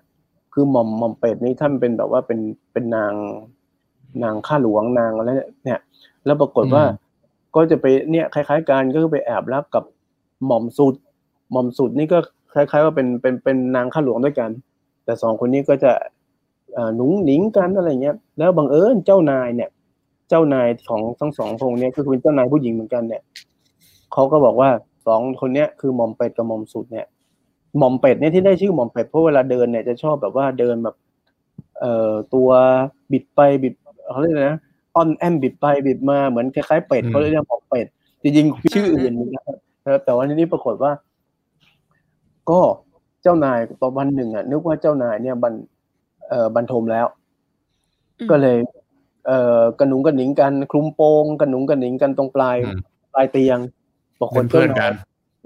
[0.53, 2.39] คือหม่อมหม่อมเป็ดนี่ท่านเป็นแบบว่าเป็น
[2.73, 3.13] เป็นนาง
[4.23, 5.29] นางข้าหลวงนางอะไร
[5.65, 5.79] เนี่ย
[6.25, 7.07] แล้วปรากฏว่าอืม
[7.55, 9.83] ก็จะไปเนี่ยคล้าย ๆกันก็คือไปแอบรักกับ
[10.45, 10.95] หม่อมสุด
[11.51, 12.19] หม่อมสุดนี่ก็
[12.53, 14.49] คล้ายๆว่าเป็นเป็นเป็นนางข้าหลวงด้วยกัน
[15.05, 15.91] แต่สองคนนี้ก็จะ
[16.73, 19.69] เอ่อหนุงหนิงกันอะไรเงี้ย แล้วบังเอิญเจ้านายเนี่ย
[20.29, 23.21] เจ้านายของทั้งสองพระองค์เนี่ยก็คือเป็นเจ้านายผู้หญิงเหมือนกันเนี่ย
[24.13, 24.69] เขาก็บอกว่า
[25.07, 27.07] สองคนเนี้ยคือหม่อมเป็ดกับหม่อมสุดเนี่ย
[27.77, 30.95] หม่อมเป็ดเนี่ยที่ได้ชื่อหม่อมเป็ดเพราะเวลาเดินเนี่ยจะชอบแบบว่าเดินแบบ
[31.79, 32.49] เอ่อตัว
[33.11, 33.73] บิดไปบิด
[34.11, 34.59] เขาเรียกอะไรนะ
[34.95, 37.87] ออนแอมบิดไปบิดมาเหมือนคล้ายๆเป็ดอืมเขาเรียกว่าหม่อมเป็ด
[38.21, 40.91] จริงๆชื่ออื่นนะครับนะครับแต่ว่าทีนี้ปรากฏว่า
[42.49, 42.59] ก็
[43.23, 45.53] เจ้านายตอนวันหนึ่งอะ นึกว่าเจ้านายเนี่ยบัน
[46.29, 47.05] เอ่อบรรทมแล้ว
[48.19, 48.57] อืมก็เลย
[49.27, 52.79] เอ่อกระหนุงกระหนิงกันคลุมโปงกระหนุงกระหนิงกันตรงปลายอืม
[53.13, 53.59] ปลายเตียง
[54.19, 54.93] ปรากเป็ฏนเพื่อนจ้าายกัน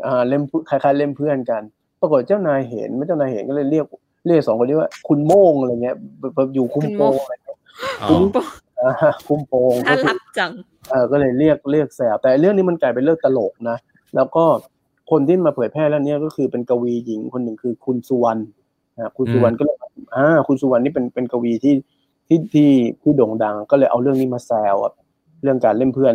[0.05, 1.63] อ่าเล่นคล้ายๆเล่นเพื่อนกัน
[2.01, 3.85] ปรากฏเจ้านายเห็นไม่เจ้านายเห็นก็เลยเรียก
[4.27, 7.57] เรียกสองคนนี้ว่าคุณโม่งอะไรเงี้ยแบบแบบอยู่คุมโปงอะไรเงี้ย
[8.01, 8.21] อ๋อคุณ
[8.79, 8.91] อ่า
[9.27, 10.51] คุมโปงน่าก็คือรักจัง
[10.89, 13.77] เออก็เลยเรียกเรียกแสบแต่เรื่องนี้มันกลายเป็นเรื่องตลกนะ
[14.15, 14.43] แล้วก็
[15.11, 18.41] คนที่มาเผยแพร่แล้วเนี้ยก็คือเป็นกวีหญิงคนหนึ่งคือคุณสุวรรณ
[18.95, 19.75] นะคุณสุวรรณก็เลย
[20.15, 21.73] อ่าคุณสุวรรณนี่เป็นเป็นกวีที่
[22.27, 22.69] ที่ที่
[23.01, 24.93] ที่โด่งดัง ก็เลยเอาเรื่องนี้มาแซวอะ
[25.43, 26.13] เรื่องการเล่นเพื่อน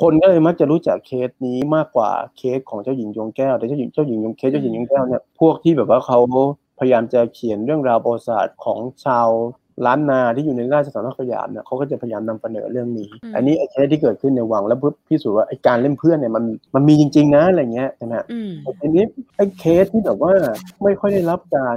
[0.00, 6.18] คนก็เลยมักจะรู้จักเคสนี้มากกว่าเคสของเจ้าหญิงดวงแก้วแต่เจ้าหญิงเจ้าหญิงดวงเคสเจ้าหญิงดวงแก้วเนี่ยพวกที่แบบว่าเขา
[6.78, 9.28] พยายามจะเขียนเรื่องราวประวัติศาสตร์ของชาว
[9.86, 19.04] ล้านนาที่อยู่ในราชสำนักสยามเนี่ยเขาก็จะพยายามนำเสนอเรื่องนี้อืมอันนี้ไอ้เคสที่เกิดขึ้นในวังแล้วเพื่อพิสูจน์ว่าไอ้การเล่นเพื่อนเนี่ยมันมันมีจริง ๆ นะอะไรเงี้ยนะฮะอืมแต่ทีนี้
[19.36, 20.32] ไอ้เคสที่แบบว่า
[20.82, 21.76] ไม่ค่อยได้รับการ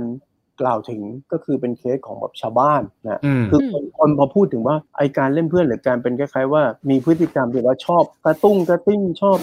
[0.61, 9.37] กล่าวถึงก็คือเป็นเคสของแบบชาวบ้านนะอืมคือคนคนพอพูดถึงว่าไอการเล่นเพื่อนหรือการเป็นคล้ายๆว่ามีพฤติกรรมที่ว่าชอบกระตุ้งกระติ้งชอบ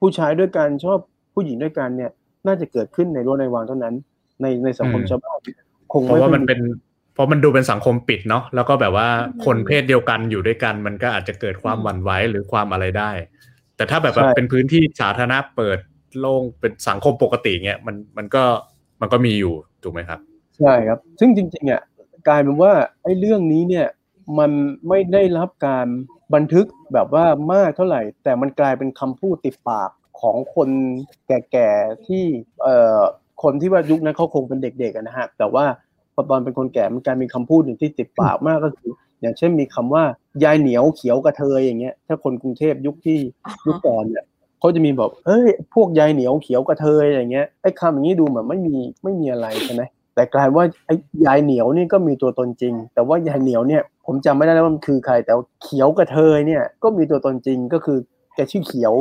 [0.00, 0.98] ผู้ชายด้วยกันชอบ
[1.34, 2.10] ผู้หญิงด้วยกันเนี่ย
[2.46, 3.94] น่าจะเกิดขึ้นในรั้วในวังเท่านั้น
[4.42, 5.38] ในในสังคมอืมชาวบ้าน
[5.92, 6.60] คงเพราะว่ามันค่อยเป็น
[7.14, 9.08] เพราะมันดูเป็นสังคมปิดเนาะแล้วก็แบบว่า
[9.44, 13.10] คนเพศเดียวกันอยู่ด้วยกัน มันก็อาจจะเกิดความหวั่นไหวหรือความอะไรได้
[13.76, 15.78] แต่ถ้าแบบแบบเป็นพื้นที่สาธารณะเปิด
[16.18, 18.44] โล่งเป็นสังคมปกติเงี้ยมันมันก็
[19.00, 20.20] มันก็มีอยู่ถูกไหมครับ
[20.60, 21.82] ใช่ครับ ซึ่งจริงๆอะ
[22.28, 22.72] กลายเป็นว่า
[23.02, 23.86] ไอ้เรื่องนี้เนี่ย
[24.38, 24.50] มัน
[24.88, 25.86] ไม่ได้รับการ
[26.34, 30.68] บันทึกแบบว่ามากเท่าไหร่ แต่มันกลายเป็นคำพูดติดปากของคน
[31.26, 32.24] แก่ๆที่
[32.62, 33.00] เอ่อ
[33.42, 35.64] คนที่ว่ายุคนั้นเขาคงเป็นเด็กๆนะฮะแต่ว่า
[36.14, 40.04] พอตอนเป็นคนแก่มันกลายเป็นคำพูดหนึ่งที่ติดปากมากก็คือ อย่างเช่นมีคำว่า
[40.44, 43.18] ยายเหนียวเขียวกระเทยอย่างเงี้ย ถ้าคนกรุงเทพยุคที่
[43.66, 44.24] ยุคก่อนเนี่ย
[44.60, 49.82] เขาจะมีแบอกเฮ้ยพวกยายเหนียวเขียวกระเทยอย่างเงี้ยไอ้คำอย่างนี้ดูเหมือนไม่มีไม่มีอะไรใช่ไหม
[50.18, 50.94] แต่กลายว่าไอ้
[51.26, 57.98] ยายเหนียวนี่ก็มีตัวตนจริง แต่ว่ายายเหนียวเนี่ย ผมจำไม่ได้แล้วว่ามันคือใคร แต่ว่าเขียวกระเทยเนี่ย ก็มีตัวตนจริงก็คือ
[58.34, 58.94] แกชื่อเขียว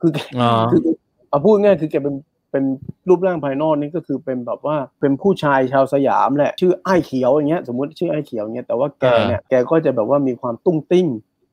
[0.00, 0.80] คือแกอ๋อคือ
[1.28, 2.14] เอาพูดง่ายๆคือแกเป็น
[2.50, 2.64] เป็น
[3.08, 11.06] รูปร่างภายนอกนี่ก็คือเป็นแบบว่าเป็นผู้ชายชาวสยามแหละ ชื่อไอ้เขียวอย่างเงี้ย สมมติชื่อไอ้เขียวเงี้ยแต่ว่าแกเนี่ยแกก็จะแบบว่ามีความตุ้งติ้ง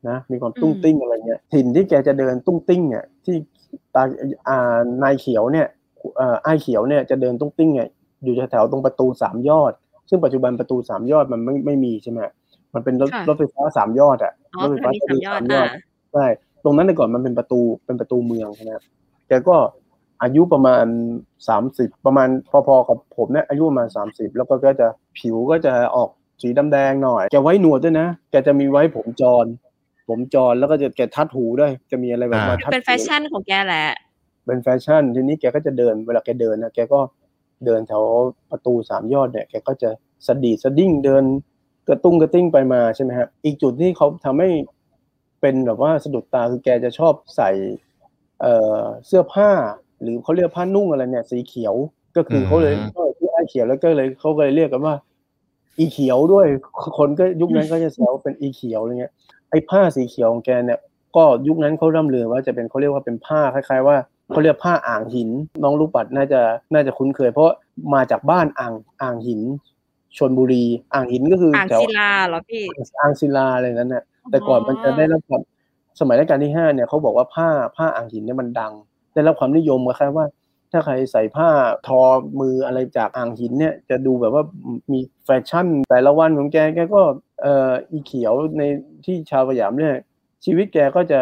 [0.10, 3.36] นะมีความตุ้งติ้งอะไรเงี้ยถิ่นที่แกจะเดินตุ้งติ้งเนี่ยที่
[3.96, 4.04] ตา
[4.48, 5.68] อ่านายเขียวเนี่ย
[6.18, 7.88] เอ่อไอ้เขียวเนี่ยจะเดินตุ้งติ้งเนี่ย
[8.24, 9.74] อยู่แถวๆตรงประตูสามยอด
[10.10, 12.20] ซึ่งปัจจุบันประตูสามยอดมันไม่ไม่มีใช่ไหม
[12.74, 15.82] มันเป็นรถค่ะรถไฟฟ้าสามยอดอะอ๋อรถไฟมันฟ้ามีสามยอดอ่า
[16.14, 16.26] ใช่
[16.64, 18.84] ตรงนั้นแต่ก่อนมันเป็นประตูเป็นประตูเมืองใช่ไหมครับ
[19.28, 19.56] แกก็
[20.24, 20.86] อายุประมาณ
[21.48, 22.28] สามสิบประมาณ
[22.68, 24.88] พอๆกับผมเนี่ยอายุประมาณสามสิบแล้วก็ก็จะ
[25.20, 26.10] ผิวก็จะออก
[26.42, 29.46] สีดำแดงหน่อยแกไว้หนวดด้วยนะแกจะมีไว้ผมจร
[30.10, 33.86] ผมจรแล้วก็จะแกทัดหูด้วย จะมีอะไรแบบมาทัดเป็นแฟหูชั่นของแกแหละ
[34.46, 37.00] เป็นแฟชั่นทีนี้แกก็จะเดินเวลาแกเดินนะแกก็
[37.66, 38.04] เดินแถว
[38.52, 39.90] ประตูสามยอดเนี่ยแกก็จะ
[40.28, 41.24] สะดีดสะดิ้งเดิน
[41.90, 44.50] กระตุ้งกระติ้งไปมาใช่ไหมฮะอีกจุดที่เขาทำให้
[45.42, 47.52] เป็นแบบว่าสะดุดตาคือแกจะชอบใส่
[48.42, 49.52] เอ่อเสื้อผ้า
[50.02, 51.76] หรือเขาเรียกผ้านุ่งอะไรเนี่ย สีเขียว
[52.18, 54.96] ก็คือเขาเลยอืมก็ชื่อไอ้เขียวแล้วก็เลยเขาก็เลยเรียกกันว่า
[55.78, 56.48] อีเขียวด้วย
[56.98, 59.14] คนก็ยุคนั้นก็จะแซวว่าเป็นอีเขียวอะไรเงี้ย
[59.50, 60.80] ไอ้ผ้าสีเขียวของแกเนี่ย
[61.16, 63.98] ก็ยุคนั้นเขาร่ำลือว่าจะเป็นเขาเรียกว่าเป็นผ้าคล้าย ๆ ว่า
[64.32, 65.30] เขาเรียกผ้าอ่างหิน
[65.64, 66.42] น้องลูกปัดน่าจะ
[66.74, 67.50] น่าจะคุ้นเคย เพราะ
[67.94, 69.42] มาจากบ้านอ่างอ่างหิน
[70.18, 72.64] ชนบุรีอ่างหินก็คืออ่างแถวศิลาเหรอพี่
[73.00, 75.42] อ่างศิลาอะไรนั้นน่ะแต่ก่อนมันจะได้รับความ
[76.00, 78.74] สมัยรัชกาลที่ห้าเนี่ยเขาบอกว่าผ้าผ้าอ่างหินเนี่ยมันดัง
[79.14, 80.26] ได้รับความนิยมคล้ายๆว่า
[80.72, 81.50] ถ้าใครใส่ผ้า
[81.88, 82.02] ทอ
[82.40, 84.44] มืออะไรจากอ่างหินเนี่ยจะดูแบบว่า
[84.92, 87.02] มีแฟชั่น แต่ละวันของแกแกก็
[87.42, 88.64] เอ่ออีเขียวใน
[89.06, 89.96] ที่ชาวสยามเนี่ย
[90.46, 91.20] ชีวิตแกก็จะ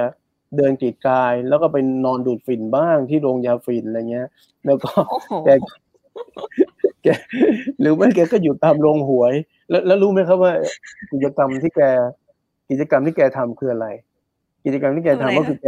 [0.58, 4.28] เดินกรีดกาย แล้วก็ไปนอนดูดฝิ่นบ้างที่โรงยาฝิ่นอะไรเงี้ย
[4.66, 5.50] แล้วก็โอ้โหแก
[7.04, 7.08] แก
[7.80, 9.34] หรือไม่แกก็อยู่ตามโรงหวย
[9.70, 10.54] แล้วแล้วรู้ไหมครับว่า
[11.12, 11.82] กิจกรรมที่แก
[12.70, 13.88] กิจกรรมที่แกทำคืออะไร
[14.66, 15.66] กิจกรรมที่แกทำก็คือแก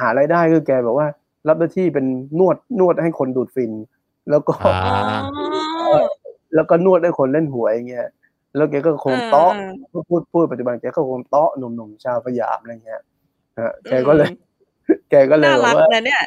[0.00, 1.06] หารายได้คือแกแบบว่า
[1.48, 2.06] รับหน้าที่เป็น
[2.38, 3.72] นวดนวดให้คนดูดฝิ่น
[4.30, 5.00] แล้วก็อ่า
[5.36, 5.42] อ๋
[5.96, 5.98] อ
[6.54, 8.08] แล้วก็นวดให้คนเล่นหวยอย่างเงี้ย
[8.56, 9.52] แล้วแกก็คงเออเตาะ
[9.90, 13.04] เออพูดพูดปัจจุบันแกก็คงเตาะหนุ่มๆชาวสยามอะไรเงี้ยฮะ
[13.88, 14.30] แกก็เลย
[15.10, 16.22] แกก็เลยน่าแบรับกว่านะเนี่ย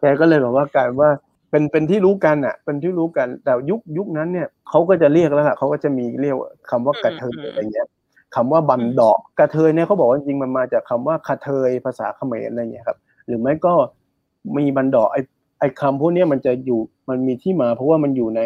[0.00, 1.10] แกก็เลยแบบว่ากลายว่า
[1.50, 6.36] เป็นเป็นที่รู้กันอะ เป็นที่รู้กัน แต่ยุคยุคนั้นเนี่ยเขาก็จะเรียกแล้วล่ะเขาก็จะมีเรียก
[6.70, 7.88] คำว่ากระเทยอืมอะไรเงี้ย
[8.34, 13.72] คำว่าบันดอกกระเทยเนี่ยเขาบอกว่าจริงๆมันมาจากคำว่าคาเทยภาษาเขมรอะไรเงี้ยครับ หรือไม่ก็
[14.56, 15.18] มีบันดอกไอ
[15.58, 18.40] ไอคำพวกเนี้ยมันจะอยู่มันมีที่มาเพราะว่ามันอยู่ใน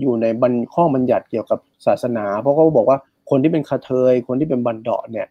[0.00, 2.98] อยู่ในบันข้อบัญญัติเกี่ยวกับศาสนา เพราะเขาบอกว่า
[3.30, 5.26] คนที่เป็นคาเทยคนที่เป็นบันดอกเนี่ย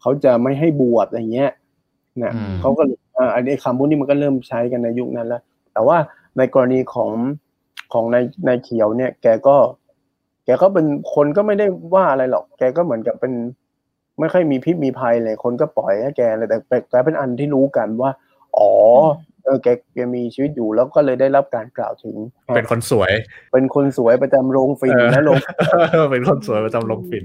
[0.00, 1.52] เขาจะไม่ให้บวชอะไรเงี้ย
[2.22, 5.96] นะอืมเขาก็เลยอ่าอันนี้คำพวกนี้มันก็เริ่มใช้กันในยุคนั้นแล้ว แต่ว่า
[6.38, 7.12] ในกรณีของ
[7.92, 9.56] ของนายนายเขียวเนี่ย แกก็
[10.44, 13.32] แกก็เป็นคนก็ไม่ได้ว่าอะไรหรอก แกก็เหมือนกับเป็น
[14.20, 18.10] ไม่ค่อยมีพิษมีภัยเลยคนก็ปล่อยให้แกเลยแต่แต่แต่เป็นอันที่รู้กันว่า
[18.58, 18.72] อ๋อ
[19.44, 22.16] เออแกแกมีชีวิตอยู่แล้วก็เลยได้รับการกล่าวถึง
[22.56, 23.10] เป็นคนสวย
[23.52, 25.38] เป็นคนสวยประจำโรงฟิล์มเออนะโรง
[26.12, 27.24] เป็นคนสวยประจำโรงฝิ่น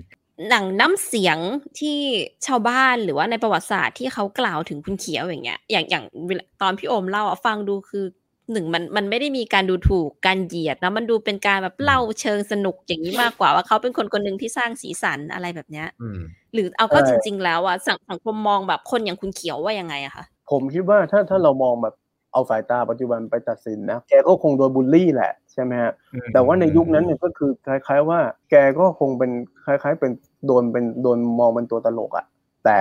[0.50, 1.38] หนังน้ำเสียง
[1.80, 2.00] ที่
[2.46, 8.06] ชาวบ้านหรือว่าในประวัติศาสตร์ที่เขากล่าวถึงคุณเขียวอย่างเงี้ย อย่างอย่างเวลาตอนพี่โอมเล่าอะฟังดูคือ
[8.52, 16.20] หนึ่งมันมันไม่ได้มีการดูถูกการเหยียดนะมันดูเป็นการแบบเล่าเชิงสนุกอย่างนี้มากกว่าว่าเขาเป็นคนคนหนึ่งที่สร้างสีสันอะไรแบบเนี้ยอืม
[16.54, 21.96] หรือเอาก็ใช่จริง ๆ แล้วอะสังสังคมมองแบบคนอย่างคุณเขียวว่ายังไงอะคะผมคิดว่าถ้าถ้าเรามองแบบ
[22.34, 25.92] เอาสายตาปัจจุบันไปตัดสินนะแกก็คงโดนบูลลี่แหละ ใช่ไหมฮะ
[26.34, 28.20] แต่ว่าในยุคนั้นเนี่ยก็คือคล้าย ๆ ว่า
[28.52, 29.32] แกก็คงเป็น
[29.66, 30.12] คล้าย ๆ เป็น
[30.46, 32.26] โดนเป็นโดนมองเป็นตัวตลกอะ
[32.66, 32.80] แต่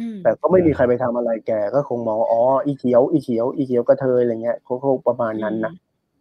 [0.00, 5.72] อืมแต่ก็ไม่มีใครไปทำอะไรแกก็คงมองว่าอ๋ออีเขียวอีเขียวอีเขียวกระเทยอะไรเงี้ยเขาเขาประมาณนั้นนะ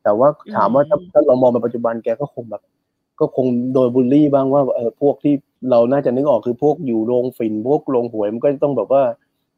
[0.04, 2.62] แต่ว่าถามว่าถ้าอืมถ้าเรามองในปัจจุบันแกก็คงแบบ
[3.20, 5.34] ก็คงโดนบูลลี่บ้างว่าเออพวกที่
[5.72, 9.04] เราน่าจะนึกออกคือพวกอยู่โรงฝิ่นพวกโรงหวยมันก็ต้องแบบว่า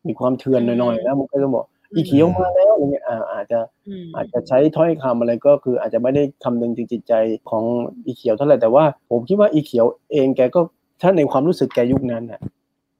[0.07, 7.13] มีความเถื่อนหน่อยๆแล้วมันก็จะบอก อีเขียวมาแล้วอะไรเงี้ยอ่าอาจจะอืมอาจจะใช้ถ้อยคำอะไรก็คืออาจจะไม่ได้คำนึงถึงจิตใจ
[7.49, 7.63] ของ
[8.05, 10.59] อีเขียวเท่าไหร่แต่ว่า ผมคิดว่าอีเขียวเองแกก็
[11.01, 12.39] ถ้าในความรู้สึกแกยุคนั้นน่ะ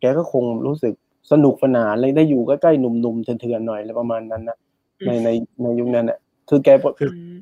[0.02, 0.94] แกก็คงรู้สึก
[1.32, 4.58] สนุกสนานเลยได้อยู่ใกล้ๆหนุ่มๆเถื่อนๆหน่อยอะไรประมาณนั้นนะ
[5.06, 5.30] ในใน
[5.62, 6.18] ในยุคนั้นน่ะ
[6.50, 6.70] คือแก
[7.14, 7.36] อืม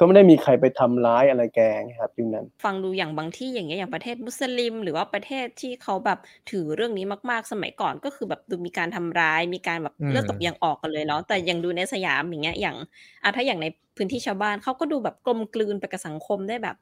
[0.00, 6.18] ก็ไม่ได้มีใครไปทำร้ายอะไรแกไงครับยุคนั้น ฟังดูอย่างบางที่อย่างเงี้ยอย่างประเทศมุสลิม หรือว่าประเทศที่เขาแบบ
[6.50, 12.76] ถือเรื่องนี้มากๆ สมัยก่อนก็คือแบบดูมีการทำร้ายมีการแบบอืมเลือดตกยางออกกันเลยเนาะแต่ยังดูในสยามอย่างเงี้ยอย่าง
[13.22, 16.76] อะถ้าอย่างในพื้นที่ชาวบ้านเขาก็ดูแบบกลมกลืนไปกับสังคมได้แบบ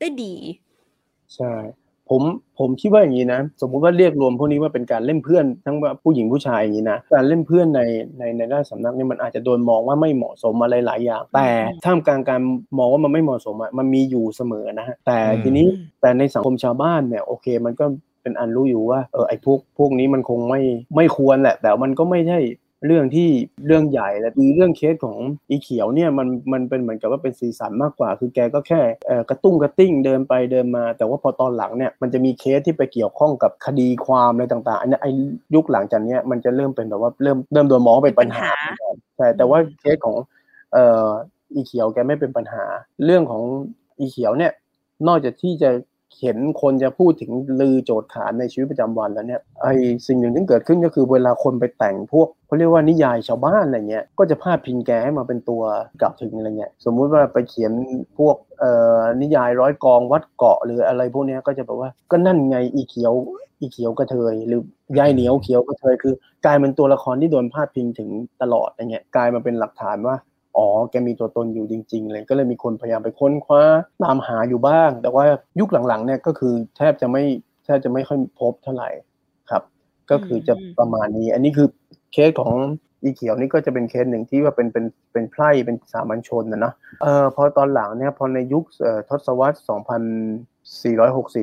[0.00, 0.34] ได้ดี
[1.34, 1.52] ใช่
[2.10, 2.22] ผม
[2.58, 7.80] ผมคิดว่าอย่างนี้นะ สมมุติว่าเรียกรวมพวกนี้ว่าเป็นการเล่นเพื่อนทั้งว่าผู้หญิงผู้ชายอย่างนี้นะการเล่นเพื่อนใน
[8.18, 11.48] ในในด้านสำนักเนี่ยมันอาจจะโดนมองว่าไม่เหมาะสมอะไรหลายอย่าง แต่
[11.84, 12.40] ท่ามกลางการ
[12.78, 15.66] มองว่ามันไม่เหมาะสมอะมันมีอยู่เสมอนะฮะแต่อืมทีนี้
[16.00, 17.84] แต่ในสังคมชาวบ้านเนี่ยโอเคมันก็
[18.22, 20.60] เป็นอันรู้อยู่ว่าเออไอ้พวกพวกนี้มันคงไม่
[20.96, 22.38] ไม่ควรแหละ แต่มันก็ไม่ใช่
[22.86, 23.28] เรื่องที่
[23.66, 25.18] เรื่องใหญ่และคือเรื่องเคสของ
[25.50, 35.10] อีเขียวเนี่ยมันมันเป็นเหมือนกับว่าเป็นสีสันมากกว่า คือแกก็แค่เอ่อกระตุ้งกระติ้งเดินไปเดินมา แต่ว่าพอตอนหลังเนี่ยมันจะมีเคสที่ไปเกี่ยวข้องกับคดีความอะไรต่างๆอันนี้ไอ้
[35.54, 40.16] ยุคหลังจากเนี้ยมันจะเริ่มเป็นแบบว่าเริ่มเริ่มโดนมองว่าเป็นปัญหาเป็นปัญหาใช่แต่ว่าเคสของ
[40.72, 41.06] เอ่อ
[41.54, 42.64] อีเขียวแกไม่เป็นปัญหา
[43.04, 43.42] เรื่องของ
[44.00, 44.52] อีเขียวเนี่ย
[45.08, 45.70] นอกจากที่จะ
[46.20, 49.66] เห็นคนจะพูดถึงลือโจทย์ขานในชีวิตประจำวันแล้วเนี่ยไอ
[50.06, 55.62] สิ่งหนึ่งที่เกิดขึ้นก็คือเวลาคนไปแต่งพวกเขาเรียกว่านิยายชาวบ้านอะไรเงี้ยก็จะพาดพิงแกให้มาเป็นตัว
[56.00, 57.72] กล่าวถึงอะไรเงี้ยสมมุติว่าไปเขียน
[58.18, 63.12] พวกเอ่อนิยายร้อยกองวัดเกาะหรืออะไรพวกเนี้ยก็จะแบบว่าก็นั่นไงอีเขียว
[63.60, 64.60] อีเขียวกระเทยหรือ
[64.98, 68.10] ยายเหนียวเขียวกระเทยคือกลายเป็นตัวละครที่โดนพาดพิงถึง
[68.42, 70.16] ตลอดอะไรเงี้ยกลายมาเป็นหลักฐานว่า
[70.56, 73.62] อ๋อ แกมีตัวตนอยู่จริงๆเลยก็เลยมีคนพยายามไปค้นคว้า
[74.04, 75.24] ตามหาอยู่บ้าง แต่ว่า
[75.60, 77.22] ยุคหลังๆเนี่ยก็คือแทบจะไม่
[77.64, 78.88] แทบจะไม่ค่อยพบเท่าไหร่
[79.50, 79.62] ครับ
[80.10, 81.68] ก็คือจะประมาณนี้ อันนี้คือ
[82.12, 82.54] เคสของ
[83.02, 89.56] อีเขียวนี่ก็จะเป็นเคสหนึ่งที่ว่าเป็นเป็นเป็นไพร่เป็นสามัญชนนะเนาะเอ่อพอตอนหลังเนี่ยพอในยุคเอ่อทศวรรษ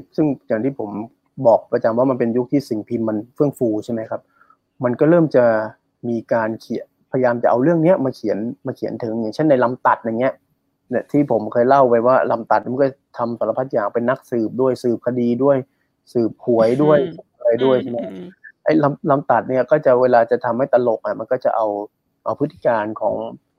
[0.04, 0.90] 2460 ซึ่งอย่างที่ผม
[1.48, 4.22] บอกประจำว่ามันเป็นยุคที่สิ่งพิมพ์มันเฟื่องฟูใช่ไหมครับ
[4.84, 5.46] มันก็เริ่มจะ
[6.10, 10.34] มีการเขียน พยายามจะเอาเรื่องเนี้ยมาเขียนมาเขียนถึงอย่างเช่นในลำตัดอย่างเงี้ย
[10.90, 15.58] เนี่ยที่ผมเคยเล่าไปว่าลำตัดมันก็ทำสารพัดอย่างเป็นนักสืบด้วยสืบคดีด้วย
[16.14, 18.26] สืบหวยด้วยอืมอะไรด้วยใช่ไหมอืม
[18.64, 21.68] ไอ้ลำลำตัดเนี่ยก็จะเวลาจะทำให้ตลกอะมันก็จะเอา
[22.26, 23.16] เอาพฤติการของ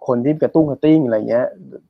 [0.06, 1.46] คนที่กระตุ้งกระติ้งอะไรเงี้ย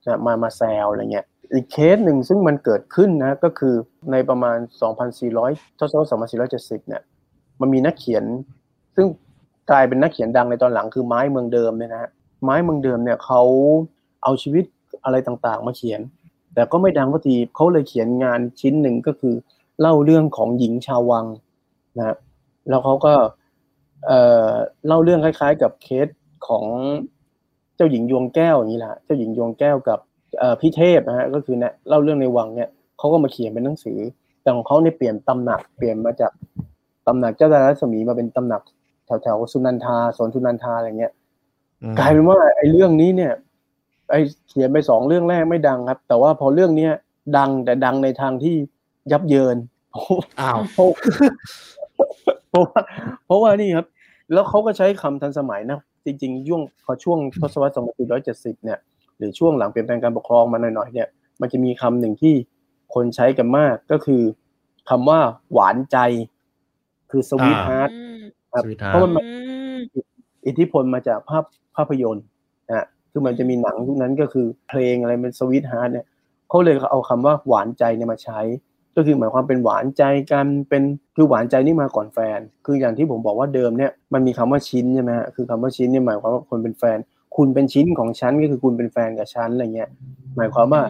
[0.06, 3.74] จะมามาแซวอะไรเงี้ยอีกเคสหนึ่งซึ่งมันเกิดขึ้นนะก็คือ
[4.12, 4.58] ในประมาณ
[5.18, 6.12] 2,400ทศวรรษ
[6.82, 7.02] 2470 เนี่ย
[7.60, 8.24] มันมีนักเขียน
[8.96, 9.06] ซึ่ง
[9.70, 12.10] กลายเป็นนักเขียนดังในตอนหลังคือไม้เมืองเดิมเนี่ยนะฮะ
[12.44, 13.42] ไม้เมืองเดิมเนี่ยเขา
[14.22, 14.64] เอาชีวิต
[15.04, 16.00] อะไรต่างๆ มาเขียน
[16.54, 19.34] แต่ก็ไม่ดังสักทีเขาเลยเขียนงานชิ้นหนึ่งก็คือ
[19.80, 21.26] เล่าเรื่องของหญิงชาววัง
[21.96, 22.16] นะฮะ
[22.68, 23.14] แล้วเขาก็
[24.06, 24.50] เอ่อ
[24.86, 26.08] เล่าเรื่องคล้าย ๆ กับเคส
[26.48, 26.64] ของ
[27.76, 29.98] เจ้าหญิงยวงแก้วอย่างนี้แหละเจ้าหญิงยวงแก้วกับ
[30.38, 33.98] เอ่อพี่เทพนะฮะก็คือเนี่ยเล่าเรื่องในวังเนี่ยเขาก็มาเขียนเป็นหนังสือ
[34.42, 36.32] แต่ของเขาเนี่ยเปลี่ยนตำหนักเปลี่ยนมาจาก
[37.06, 38.62] ตำหนักเจ้าดารัศมีมาเป็นตำหนัก
[39.06, 41.12] แถวๆสุนันทาสวนสุนันทาอะไรเงี้ย
[41.98, 43.32] กลายเป็นว่าไอ้เรื่องนี้เนี่ย
[44.10, 46.92] ไอ้เขียนไปสองเรื่องแรกไม่ดังครับ แต่ว่าพอเรื่องเนี้ย
[47.36, 48.56] ดังแต่ดังในทางที่
[49.12, 49.56] ยับเยิน
[50.40, 50.86] อ้าวเพราะ
[52.50, 52.80] เพราะว่า
[53.26, 53.86] เพราะว่านี่ครับ
[54.32, 57.78] แล้วเขาก็ใช้คำทันสมัยนะ จริงๆย่วงพอช่วงทศวรรษ
[58.18, 58.78] 2470เนี่ย
[59.18, 61.08] หรือช่วงหลังเปลี่ยนแปลงการปกครองมาหน่อยๆเนี่ย
[61.40, 62.34] มันจะมีคำหนึ่งที่
[62.94, 64.22] คนใช้กันมากก็คือ
[64.88, 65.20] คำว่า
[65.52, 65.98] หวานใจ
[67.10, 67.90] คือ sweet อ่า heart
[68.88, 69.32] เพราะมันอื
[69.76, 69.78] ม
[70.46, 71.44] อิทธิพลมาจากภาพ
[71.76, 72.24] ภาพยนตร์
[72.68, 76.06] นะฮะคือมันจะมีหนังยุคนั้นก็คือเพลงอะไรเป็น sweetheart เนี่ย
[76.48, 78.40] เขาเลยเอาคำว่าหวานใจเนี่ยมาใช้
[78.96, 80.82] ก็คือหมายความเป็นหวานใจกันเป็น
[81.16, 86.98] คือหวานใจนี่มาก่อนแฟน คืออย่างที่ผมบอกว่าเดิมเนี่ยมันมีคำว่าชิ้นใช่ไหมฮะคือคำว่าชิ้นเนี่ยหมายความว่าคนเป็นแฟน
[87.36, 89.90] คุณเป็นชิ้นของฉันก็คือคุณเป็นแฟนกับฉันอะไรเงี้ย
[90.36, 90.82] หมายความว่า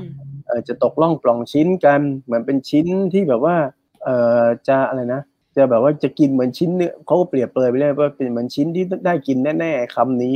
[0.46, 3.56] เอ่อจะตกล่องปล่องชิ้นกันเหมือนเป็นชิ้นที่แบบว่า
[4.04, 5.20] เอ่อจะอะไรนะ
[5.56, 10.34] จะแบบว่าจะกินเหมือนชิ้นเนื้อเขาก็เปรียบเปรยไปเลยว่าเป็นเหมือนชิ้นที่ได้กินแน่ ๆคำนี้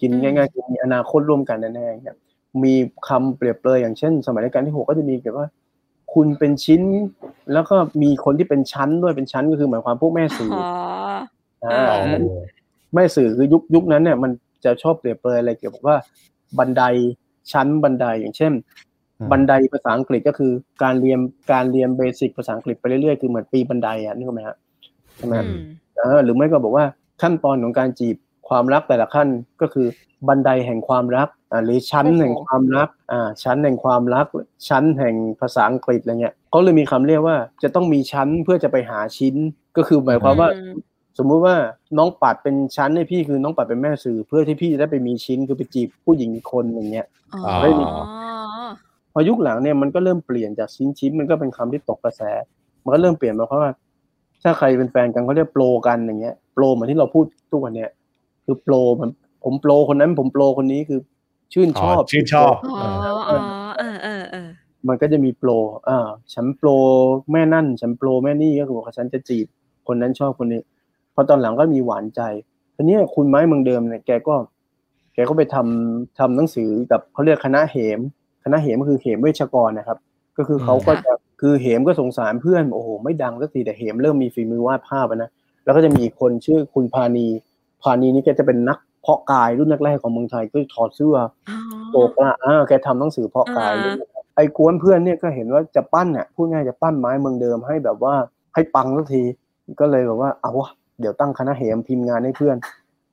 [0.00, 2.16] กินง่ายๆคือมีอนาคตร่วมกันแน่ๆครับ
[2.64, 2.74] มี
[3.08, 5.46] คำเปรียบเปรยอย่างเช่น สมัยรัชกาลที่หกก็จะมีเกี่ยวว่า
[6.14, 6.82] คุณเป็นชิ้น
[7.52, 10.66] แล้วก็มีคนที่เป็นชั้นด้วยเป็นชั้นก็คือหมายความพวกแม่สื่ออ๋อ
[11.64, 12.24] อ่าเออนั้น
[12.94, 14.30] แม่สื่อคือยุคยุคนั้นเนี่ยมัน
[14.64, 15.96] จะชอบเปรียบเปรยอะไรเกี่ยวกับว่า
[16.58, 16.82] บันได
[17.52, 18.87] ชั้นบันไดอย่างเช่นอืม
[19.30, 20.52] บันไดภาษาอังกฤษก็คือ
[20.82, 21.18] การเรียน
[21.52, 24.56] การเรียนเบสิกภาษาอังกฤษไปเรื่อยๆคือเหมือนปีบันไดอะนึกออกไหมฮะ
[25.16, 25.60] ใช่ไหมอืม
[25.96, 26.84] เออหรือไม่ก็บอกว่า
[27.22, 28.16] ขั้นตอนของการจีบ
[28.48, 29.28] ความรักแต่ละขั้น
[29.60, 29.86] ก็คือ
[30.28, 34.26] บันไดแห่งความรักอ่าหรือชั้นโอ้โหแห่งความรักอ่าชั้นแห่งความรัก
[34.68, 39.34] ชั้นแห่งภาษาอังกฤษอะไรเงี้ยเขาเลยมีคำเรียกว่าจะต้องมีชั้นเพื่อจะไปหาชิ้น
[39.76, 40.74] ก็คือหมายความว่าอืม
[41.18, 41.56] สมมุติว่า
[41.98, 47.84] น้องปัดเป็นชั้นให้พี่คือน้องปัดเป็นแม่สื่อเพื่อที่พี่จะได้ไปมีชิ้นคือไปจีบผู้หญิงอีกคนอย่างเงี้ยอ๋ออ๋อไม่มี
[49.12, 52.22] พอยุคหลังเนี่ยมันก็เริ่มเปลี่ยนจากชิ้นชิ้นมันก็เป็นคำที่ตกกระแส
[52.82, 53.70] มันก็เริ่มเปลี่ยนมาเพราะว่า
[54.42, 57.90] ถ้าใครเป็นแฟนกันเขาเรียกโปรกันอย่างเงี้ยโปรเหมือนที่เราพูดทุกวันเนี่ย
[58.44, 59.10] คือโปรมัน
[59.44, 61.00] ผมโปรคนนั้นผมโปรคนนี้คือ
[61.52, 62.90] ชื่นชอบชื่นชอบอ๋อ
[63.26, 64.48] เอออ๋อเออเออเออ
[64.88, 65.50] มันก็จะมีโปร
[65.88, 66.68] อ่าฉันโปร
[67.32, 69.46] แม่นั่น ฉันโปรแม่นี่ก็คือว่าฉันจะจีบ
[69.88, 70.60] คนนั้นชอบคนนี้
[71.14, 72.20] พอตอนหลังก็มีหวานใจ
[72.76, 74.36] ทีนี้คุณไม้เมืองเดิมเนี่ยแกก็
[75.14, 78.00] แกก็ไปทำทำหนังสือกับเขาเรียกคณะเหมค
[78.52, 79.98] ณะเหมก็คือเหมเวชกรนะครับ
[80.38, 85.30] ก็คือเขาก็จะคือเหมก็สงสารเพื่อนโอ้โหไม่ดังสักทีแต่เหมเริ่มมีฝีมือวาดภาพอะนะ
[85.64, 87.26] แล้วก็จะมีคนชื่อคุณพานี
[87.82, 91.16] พานีนี่แกจะเป็นนักเพาะกายรุ่นแรกๆของเมืองไทยก็ถอดเสื้อ
[91.48, 91.58] อ๋อ
[91.92, 93.94] โตกละอ่าแกทำหนังสือเพาะกายอ่า
[94.36, 98.14] ไอ้กวนเพื่อนเนี่ยก็เห็นว่าจะปั้นอะพูดง่ายจะปั้นไม้เมืองเดิมให้แบบว่า
[98.54, 99.22] ให้ปังสักที
[99.80, 102.56] ก็เลยแบบว่าเอาวะเดี๋ยวตั้งคณะเหมพิมพ์งานให้เพื่อน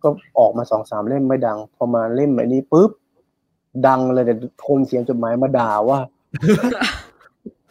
[0.03, 2.89] ก็ออกมาสองสามเล่มไม่ดัง พอมาเล่มไอ้นี้ปุ๊บ
[3.87, 4.35] ดังเลยแต่
[4.67, 5.99] คนเขียนจดหมายมาด่าว่า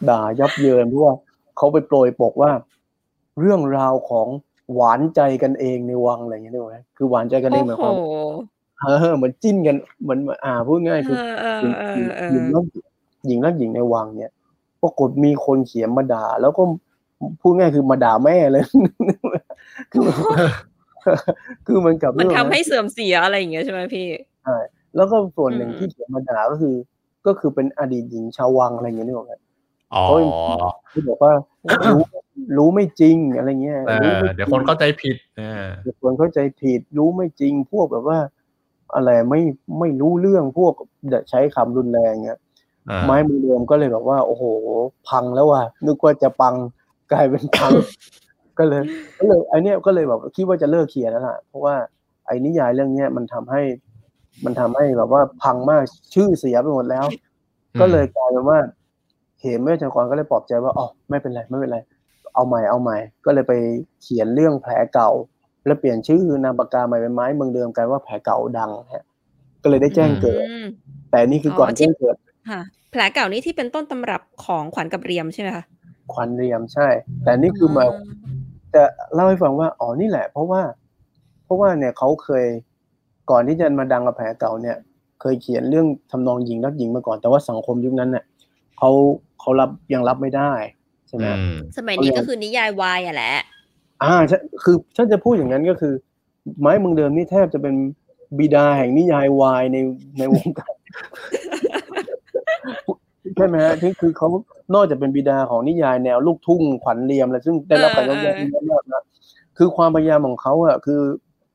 [0.09, 1.15] ด่ายับเยินเพราะว่า
[1.57, 2.51] เขาไปโปรยปกว่า
[3.39, 4.27] เรื่องราวของ
[4.73, 8.03] หวานใจกันเองในวังอะไรอย่างเงี้ยด้วยคือหวานใจกันเองหมายคโอ้วามโห
[8.81, 12.65] เออเหมือนจิ้นกันเหมือนอ่าพูดง่ายคือเออเออเออหญิงเอหญิงอรัก
[13.27, 14.31] หญิงรักหญิงในวังเนี่ย
[14.81, 16.63] ปรากฏมีคนเขียนมาด่า แล้วก็
[17.41, 18.63] พูดง่ายคือมาด่าแม่เลย
[19.91, 20.01] คือ
[21.67, 24.07] คือมันกับมันเรื่องทำให้นะเสื่อมเสียอะไรอย่างเงี้ยใช่ไหมพี่
[24.95, 26.75] แล้วก็ส่วนหนึ่งอืมที่เขียนมาด่าก็คือ
[27.25, 29.27] ก็คือเป็นอดีตหญิงชาววังอะไรอย่างเงี้ยนี่หรอก
[29.93, 30.03] อ๋อ
[30.91, 31.33] ที่บอกว่า
[31.89, 32.01] รู้
[32.57, 38.19] รู้ไม่จริงอะไรเงี้ยเอรู้อไม่จริงเดี๋ยวคนเข้าใจผิดเออเดี๋ยวคนเข้าใจผิด รู้ไม่จริงพวกแบบว่า
[38.95, 39.41] อะไรไม่
[39.79, 40.73] ไม่รู้เรื่องพวก
[41.29, 42.39] ใช้คำรุนแรงเงี้ย
[42.89, 44.43] อ่าไม้มือเดิมก็เลยแบบว่า โอ้โห
[45.09, 46.55] พังแล้วว่ะนึกว่าจะปัง
[47.11, 47.71] กลายเป็นพัง
[48.57, 48.81] ก็เลย
[49.17, 51.75] ก็เลยไอเนี้ยก็เลยแบบคิดว่าจะเลิกเขียนแล้วล่ะเพราะว่า
[52.25, 53.61] ไอ้นิยายเรื่องเนี้ยมันทำให้
[54.45, 57.05] มันทำให้แบบว่าพังมากชื่อเสียไปหมดแล้ว
[57.79, 58.59] ก็เลยกลายเป็นว่า
[59.39, 61.77] เหมเมธกรก็เลยปลอบใจว่าอ๋อไม่เป็นไรไม่เป็นไร
[62.35, 63.53] เอาใหม่เอาใหม่ ก็เลยไป
[64.01, 65.11] เขียนเรื่องแผลเก่า
[65.65, 69.05] แล้วเปลี่ยนชื่อนามปากกาใหม่เป็นไม้เมืองเดิมกลายว่าแผลเก่าดังฮะ
[69.63, 70.65] ก็เลยได้แจ้งเกิดอืม
[71.11, 72.15] แต่นี่คือก่อนอ๋อที่แจ้งเกิด
[72.49, 75.63] ค่ะแผลเก่านี้ที่เป็นต้นตำรับของขวัญกับเรียมใช่ไหมคะ
[76.13, 76.87] ควันเรียมใช่
[77.23, 77.89] แต่นี่คือหมาย
[78.75, 80.61] จะเล่าให้ฟังว่าอ๋อนี่แหละ เพราะว่า
[81.45, 82.45] เพราะว่าเนี่ยเขาเคย
[83.29, 84.77] ก่อนที่จะมาดังกับแผลเก่าเนี่ย
[85.21, 88.23] เคยเขียนเรื่องทำนองหญิงรักหญิงมาก่อน แต่ว่าสังคมยุคนั้นเนี่ย
[88.77, 88.91] เขา
[89.39, 90.51] เขารับยังรับไม่ได้
[91.07, 93.33] ใช่ไหมอืมสมัยนี้ก็คือนิยายวายอะแหละ
[94.03, 95.93] อ่าใช่คือถ้าจะพูดอย่างนั้นก็คือ
[96.59, 97.75] ไม้เมืองเดิมนี่แทบจะเป็น
[98.39, 99.77] บิดาแห่งนิยายวายใน
[100.17, 100.73] ในวงการ
[103.35, 104.27] ใช่ไหมฮะคือคือเขา
[104.73, 109.03] นอกจากเป็นบิดาของนิยายแนวลูกทุ่งขวัญเรียมอะไรซึ่งได้รับการยกย่องเยอะมากนะ
[109.57, 111.01] คือความพยายามของเขาอะคือ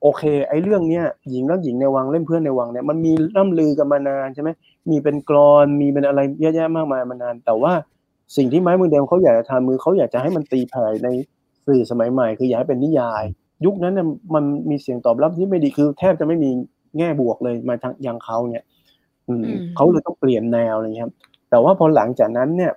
[0.02, 4.50] โอเค ไอ้เรื่องเนี้ยหญิงรักหญิงในวังเล่นเพื่อนในวังเนี่ยมันมีร่ำลือกันมานานใช่ไหม
[4.90, 7.72] มีเป็นกรอนมีเป็นอะไรเยอะแยะมากมายมานาน แต่ว่า
[8.36, 11.08] สิ่งที่ไม้เมืองเดิมเขาอยากจะทำมือเขาอยากจะให้มันตีแผ่ใน
[11.66, 13.24] สื่อสมัยใหม่ คืออยากให้เป็นนิยาย
[13.64, 16.50] ยุคนั้นเนี่ยมันมีเสียงตอบรับที่ไม่ดีคือแทบจะไม่มี
[16.98, 18.64] แง่บวกเลยมาทางยังเขาเนี่ย
[19.28, 21.14] อืมอืมเขาเลยต้องเปลี่ยนแนวอะไรอย่างเงี้ยครับ
[21.50, 22.72] แต่ว่าพอหลังจากนั้นเนี่ย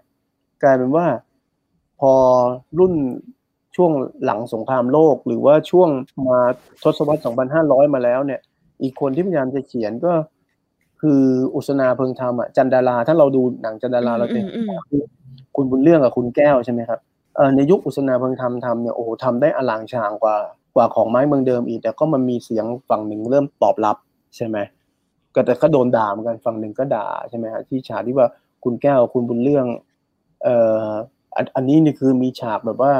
[0.63, 1.05] กลายเป็นว่า
[1.99, 2.13] พอ
[2.79, 2.93] รุ่น
[3.75, 3.91] ช่วง
[4.25, 5.89] หลังสงครามโลก หรือว่าช่วง
[6.27, 6.39] มา
[6.83, 7.21] ทศวรรษ
[7.57, 8.39] 2500 มาแล้วเนี่ย
[8.81, 10.13] อีกคนที่พยายามจะเขียนก็
[11.01, 11.21] คือ
[11.55, 15.05] อุศนาเพิงธรรมอะจันดารา ถ้าเราดูหนังจันดาราเราจะอืมอืมอืม
[15.55, 16.99] คุณบุญเรื่องกับคุณแก้วใช่ไหมครับ
[17.35, 20.37] เอ่อในยุคอุศนาเพิงธรรมทำเนี่ยโอ้โหทำได้อลังฉางกว่า
[20.75, 23.97] กว่าของไม้เมืองเดิมอีก แต่ก็มันมีเสียงฝั่งหนึ่งเริ่มตอบรับ
[24.35, 24.57] ใช่ไหม
[25.35, 28.27] ก็แต่ก็โดนด่าเหมือนกันฝั่งหนึ่งก็ด่าใช่ไหมฮะที่ฉากที่ว่า
[28.63, 29.65] คุณแก้วคุณบุญเรื่อง
[30.43, 30.55] เอ่
[30.85, 30.89] อ
[31.35, 32.93] อันอันนี้นี่คือมีฉากแบบว่า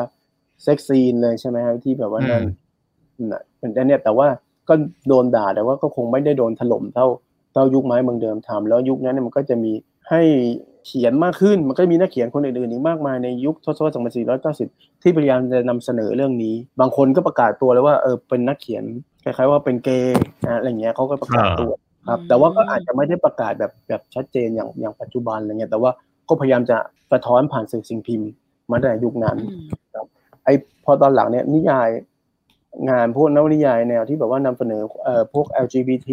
[0.63, 2.44] เซ็กซีนเลยใช่ไหมฮะที่แบบว่านั่น
[3.18, 4.28] อืมน่ะเป็นอันเนี้ยแต่ว่า
[4.70, 4.74] ก็
[5.08, 7.08] โดนด่าแต่ว่าก็คงไม่ได้โดนถล่มเท่า
[7.54, 9.72] เท่ายุคไม้เมืองเดิมทำแล้วยุคนั้นเนี่ยมันก็จะมี
[10.10, 10.22] ให้
[10.86, 14.18] เขียนมากขึ้นมันก็มีนักเขียนคนอื่นๆอีกมากมายในยุคทศวรรษ
[14.63, 18.84] 2490 ที่พยายามจะนำเสนอเรื่องนี้ บางคนก็ประกาศตัวเลยว่าเออเป็นนักเขียน
[19.24, 21.72] คล้ายๆว่าเป็นเกย์นะอะไรเงี้ยเขาก็ประกาศตัว
[22.10, 25.92] ครับ แต่ว่าก็อาจจะไม่ได้ประกาศแบบแบบชัดเจนอย่างอย่างปัจจุบันอะไรเงี้ยแต่ว่า
[26.30, 26.78] ก็พยายามจะ
[27.12, 28.30] สะท้อนผ่านสื่อสิ่งพิมพ์
[28.72, 29.56] มาตั้งแต่ยุคนั้นอื
[30.06, 30.08] ม
[30.46, 30.54] ไอ้
[30.84, 31.90] พอตอนหลังเนี่ยนิยาย
[32.90, 36.10] งานพวกนวนิยายแนวที่แบบว่านำเสนอเอ่อพวก LGBT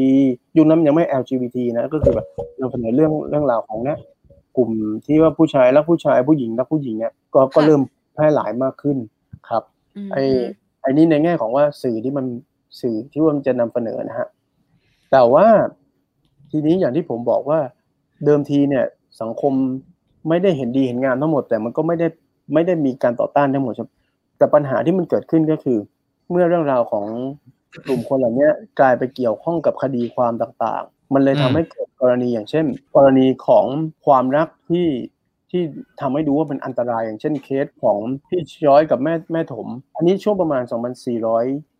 [0.56, 2.26] ยุคนั้นยังไม่ LGBT นะก็คือแบบ
[2.60, 3.98] นำเสนอเรื่องเรื่องราวของเนี่ย
[4.56, 4.70] กลุ่ม
[5.06, 7.80] ที่ว่าผู้ชายรักผู้ชายผู้หญิงรักผู้หญิงเนี่ยก็ก็ค่ะเริ่ม
[8.14, 8.96] แพร่หลายมากขึ้น
[9.48, 9.62] ครับ
[9.96, 10.22] อืมไอ้
[10.82, 12.26] ไอ้นี่ในแง่ของว่าสื่อที่มัน
[12.80, 14.28] สื่อที่ว่ามันจะนำเสนอนะฮะ
[15.10, 15.46] แต่ว่า
[16.50, 17.58] ทีนี้อย่างที่ผมบอกว่า
[18.24, 18.84] เดิมทีเนี่ย
[19.20, 19.52] สังคม
[20.28, 22.06] ไม่ได้เห็นดีเห็นงามทั้งหมด แต่มันก็ไม่ได้
[22.54, 23.88] ไม่ได้มีการต่อต้านทั้งหมดครับ
[24.40, 25.78] แต่ปัญหาที่มันเกิดขึ้นก็คือ
[26.30, 27.06] เมื่อเรื่องราวของ
[27.86, 28.48] กลุ่มคนเหล่านี้
[28.80, 33.66] กลายไปเกี่ยวข้องกับคดีความต่างๆ มันเลยทำให้เกิดกรณีอย่างเช่น กรณีของ
[34.06, 34.88] ความรักที่
[35.50, 35.62] ที่
[36.00, 37.98] ทำให้ดูว่าเป็นอันตรายอย่างเช่นเคสของ
[38.28, 40.62] พี่ช้อยกับแม่แม่ถม อันนี้ช่วงประมาณ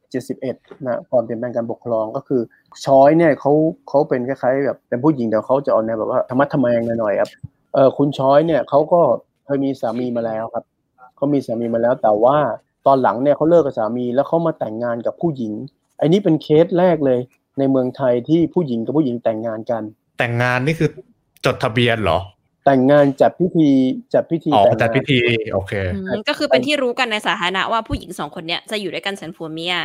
[0.05, 2.41] 2471 นะความเปลี่ยนแปลงการปกครองก็คือ
[2.85, 3.53] ช้อยเนี่ยเขา
[3.89, 7.31] เขาเป็นคล้ายๆแบบเป็นผู้หญิงแต่เขาจะเอาแนวแบบว่าธรรมะทะแมงหน่อยๆครับ
[7.75, 9.01] เออคุณช้อยเนี่ยเขาก็
[9.45, 10.65] เคยมีสามีมาแล้วครับ
[11.21, 12.37] เขามีสามีมาแล้ว แต่ว่า
[12.87, 15.53] ตอนหลังเนี่ยเขาเลิกกับสามี แล้วเขามาแต่งงานกับผู้หญิง
[16.01, 17.21] อันนี้เป็นเคสแรกเลย
[17.59, 19.83] ในเมืองไทยที่ผู้หญิงกับผู้หญิงแต่งงานกัน
[20.19, 20.91] แต่งงานนี่คือ
[21.45, 22.19] จดทะเบียนเหรอ
[22.67, 23.69] แต่งงานจัดพิธี
[24.15, 25.21] จัดพิธีอ๋อแต่งจัดงานพิธี
[25.53, 29.77] โอเคอืมก็คือเป็นที่รู้กันในสาธารณะว่าผู้หญิงสองคนเนี้ยจะอยู่ด้วยกันฉันผัวเมีย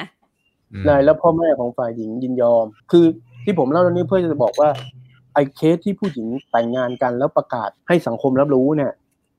[0.73, 3.05] อืมนายแล้วพ่อแม่ของฝ่ายหญิงยินยอม คือ
[3.43, 4.69] ที่ผมเล่าเรื่องนี้เพื่อจะบอกว่า
[5.33, 8.91] ไอ้เคสที่ผู้หญิงแต่งงานกันแล้วประกาศให้สังคมรับรู้เนี่ย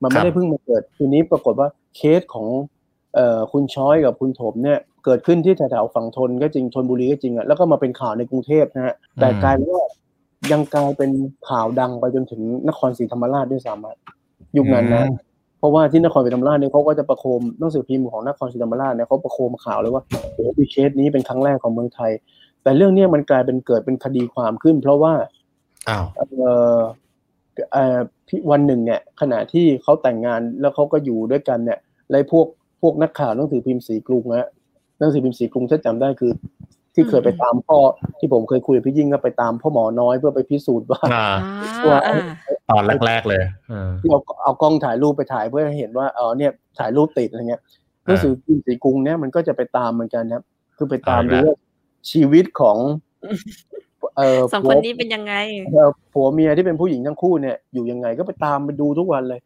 [0.03, 2.47] มันไม่ได้เพิ่งมาเกิด ทีนี้ปรากฏว่า เคสของ
[3.15, 9.85] เอ่อคุณช้อยกับคุณถมเนี่ยเกิดขึ้นที่แถวๆฝั่งทนก็จริงชนบุรีก็จริงอะแล้วก็มาเป็นข่าวในกรุงเทพนะฮะแต่กลายเป็นว่า
[10.53, 11.11] ยังกลายเป็น
[11.49, 13.97] ข่าวดังไปจนถึงนครศรีธรรมราชด้วยซ้ำอะ
[14.57, 15.15] ยุคนั้นนะอืม
[15.59, 22.11] เพราะว่าที่นครศรีธรรมราชเนี่ยเขาก็จะประโคมหนังสือพิมพ์ของนครศรีธรรมราชเนี่ยเขาประโคมข่าวเลยว่าโอ้โหมีเคสนี้เป็นครั้งแรกของเมืองไทย
[22.63, 25.15] แต่เรื่องเนี้ยมันกลายเป็นเกิดเป็นคดีความขึ้น เพราะว่า
[25.89, 26.81] อ้าวเอ่อ
[27.73, 31.79] เอ่อพี่วันหนึ่งเนี่ยขณะที่เขาแต่งงานแล้วเขาก็อยู่ด้วยกันเนี่ย
[32.11, 32.47] แล้วพวก
[32.83, 34.49] พวกนักข่าวหนังสือพิมพ์สีกรุงนะ
[34.99, 36.33] หนังสือพิมพ์สีกรุงถ้าจำได้คือ
[36.95, 37.79] ที่เคยไปตามพ่อ
[38.19, 41.29] ที่ผมเคยคุยกับพี่ยิ่งก็ไปตามพ่อหมอน้อยเพื่อไปพิสูจน์ว่าอ่า
[41.89, 42.17] ว่าอ่า
[42.71, 47.63] ตอนแรกๆเลยเออที่เอาเอากล้องถ่ายรูปไปถ่ายเพื่อให้เห็นว่าเออเนี่ยถ่ายรูปติดอะไรเงี้ย
[48.05, 50.45] หนังสือพิมพ์สีกรุงเนี่ยมันก็จะไปตามเหมือนกันนะครับ
[50.77, 51.57] คือไปตามเอาดูละว่า
[52.11, 52.77] ชีวิตของ
[54.17, 55.35] เออสองคนนี้เป็นยังไง
[55.73, 59.41] เอ่อผัวเมียที่เป็นผู้หญิงทั้งคู่เนี่ยอยู่ยังไงก็ไปตามไปดูทุกวันเลย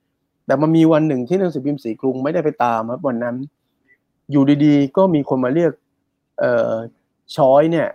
[0.50, 3.36] แต่มันมีวันหนึ่งที่หนังสือพิมพ์สีกรุงไม่ได้ไปตามครับวันนั้น
[4.30, 5.72] อยู่ดีๆ ก็มีคนมาเรียก
[6.40, 6.72] เอ่อ
[7.36, 7.88] ช้อยเนี่ย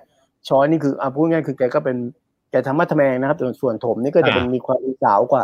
[0.49, 1.97] ช้อยนี่คืออะพูดง่ายๆคือแกก็เป็น
[2.51, 5.43] แกทำมัธแมงนะครับแต่ส่วนถมนี่ก็จะเป็นอ่ามีมีความสาวกว่า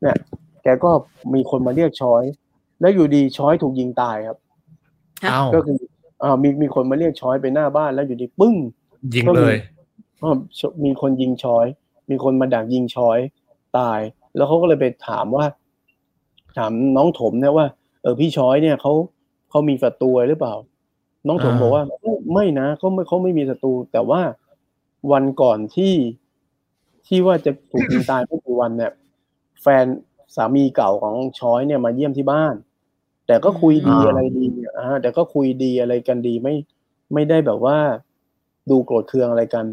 [0.00, 0.16] เนี่ย
[0.62, 0.90] แกก็
[1.34, 2.22] มีคนมาเรียกช้อย
[2.80, 4.38] แล้วอยู่ดีช้อยถูกยิงตายครับ
[5.30, 5.76] อ้าวก็คือ
[6.22, 8.54] อ่ามีมีคนมาเรียกช้อยไปหน้าบ้านแล้วอยู่ดีปึ้ง
[9.14, 9.56] ยิงเลย
[10.22, 11.66] อ๋อชมีคนยิงช้อย
[12.10, 13.18] มีคนมาดักยิงช้อย
[13.78, 14.00] ตาย
[14.36, 15.44] แล้วเขาก็เลยไปถามว่า
[16.58, 17.66] ถามน้องถมเนี่ยว่า
[18.02, 18.92] เออพี่ช้อยเนี่ยเขา
[19.50, 20.54] เขามีศัตรูอะไรหรือเปล่า
[21.26, 24.20] น้องถมอ่าบอกว่าไม่ไม่นะเขาไม่เขาไม่มีศัตรูแต่ว่า
[25.12, 25.94] วันก่อนที่
[27.06, 28.92] ที่ว่าจะถูกยิงตายไม่กี่วันเนี่ย
[29.62, 29.84] แฟน
[30.36, 32.54] สามีเก่าของช้อยเนี่ยมาเยี่ยมที่บ้าน
[33.26, 34.46] แต่ก็คุยดีอ่าอะไรดี
[34.78, 36.54] อ่าแต่ก็คุยดีอะไรกันดีไม่
[37.14, 37.78] ไม่ได้แบบว่า
[38.70, 39.66] ดูโกรธเคืองอะไรกัน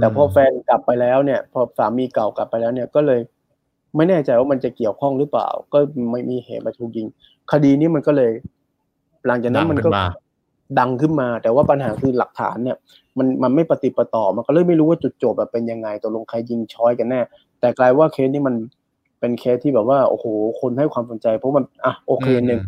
[0.00, 3.20] แต่พอแฟนกลับไปแล้วเนี่ย พอสามีเก่ากลับไปแล้วเนี่ยก็เลย
[3.96, 5.78] ไม่แน่ใจว่ามันจะเกี่ยวข้องหรือเปล่า ก็
[6.10, 7.06] ไม่มีเหตุมาถูกยิง
[7.52, 8.32] คดีนี้มันก็เลย
[9.26, 10.06] หลังจากนั้นมันก็ดังขึ้นมา
[10.78, 12.76] ดังขึ้นมา แต่ว่าปัญหาคือหลักฐานเนี่ย
[13.18, 17.20] มันมันไม่ปฏิปต่อมันก็เลยไม่รู้ว่าจุดจบแบบเป็นยังไงตกลงใครยิงช้อยกันแน่
[17.60, 18.54] แต่กลายว่าเคสนี้มัน
[19.20, 20.26] เป็นเคสที่แบบว่า โอ้โห
[20.60, 22.60] คนให้ความสนใจ เพราะมันอะโอเคหนึ่ง